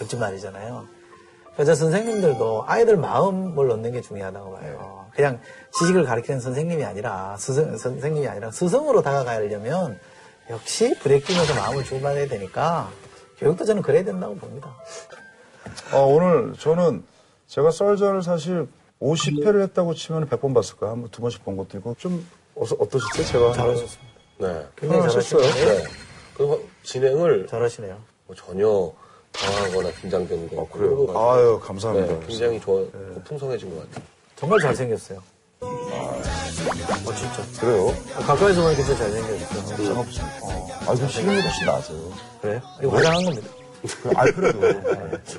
[0.00, 0.84] 멋진 말이잖아요.
[1.54, 5.06] 그래서 선생님들도 아이들 마음을 얻는 게 중요하다고 봐요.
[5.14, 5.40] 그냥
[5.78, 9.98] 지식을 가르치는 선생님이 아니라 스승, 선생님이 아니라 스승으로 다가가려면
[10.48, 12.88] 역시 끼면서 마음을 주고받아야 되니까
[13.38, 14.74] 교육도 저는 그래야 된다고 봅니다.
[15.92, 17.02] 어, 오늘 저는
[17.50, 18.68] 제가 썰전을 사실
[19.02, 20.92] 50회를 했다고 치면 100번 봤을 거예요.
[20.92, 21.96] 한 번, 두 번씩 본 것도 있고.
[21.98, 22.24] 좀,
[22.54, 23.26] 어, 어떠셨어요?
[23.26, 23.52] 제가.
[23.52, 24.12] 잘하셨습니다.
[24.38, 24.66] 네.
[24.76, 25.42] 굉장히 하셨어요?
[25.42, 25.78] 잘하시네요.
[25.78, 25.84] 네.
[26.34, 27.98] 그 진행을 잘하시네요.
[28.28, 28.92] 뭐 전혀
[29.32, 30.62] 당황하거나 긴장되는 거.
[30.62, 31.18] 아, 그래요?
[31.18, 32.20] 아유, 감사합니다.
[32.20, 32.84] 네, 굉장히 좋아,
[33.24, 34.04] 풍성해진 것 같아요.
[34.36, 35.20] 정말 잘생겼어요.
[35.60, 36.22] 어,
[37.16, 37.60] 진짜.
[37.60, 37.92] 그래요?
[38.26, 39.98] 가까이서 보니까 진짜 잘생겼어요.
[39.98, 40.68] 어.
[40.86, 42.12] 아, 이거 실력이 훨씬 나아져요.
[42.40, 42.60] 그래요?
[42.80, 43.59] 이거 화장한 겁니다.
[44.16, 44.60] 아, 그래도.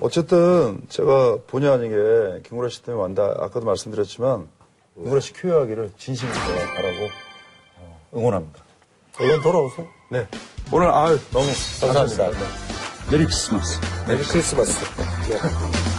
[0.01, 4.47] 어쨌든, 제가 본의 아니게 김구라 씨 때문에 왔다, 아까도 말씀드렸지만,
[4.95, 6.35] 김구라 씨 쾌유하기를 진심으로
[6.75, 7.09] 바라고,
[7.77, 8.59] 어, 응원합니다.
[9.19, 9.87] 얼른 돌아오세요.
[10.09, 10.27] 네.
[10.71, 11.45] 오늘, 아유, 너무
[11.81, 12.45] 감사합니다.
[13.11, 13.79] Merry Christmas.
[14.07, 14.86] Merry Christmas.
[15.29, 15.90] 네.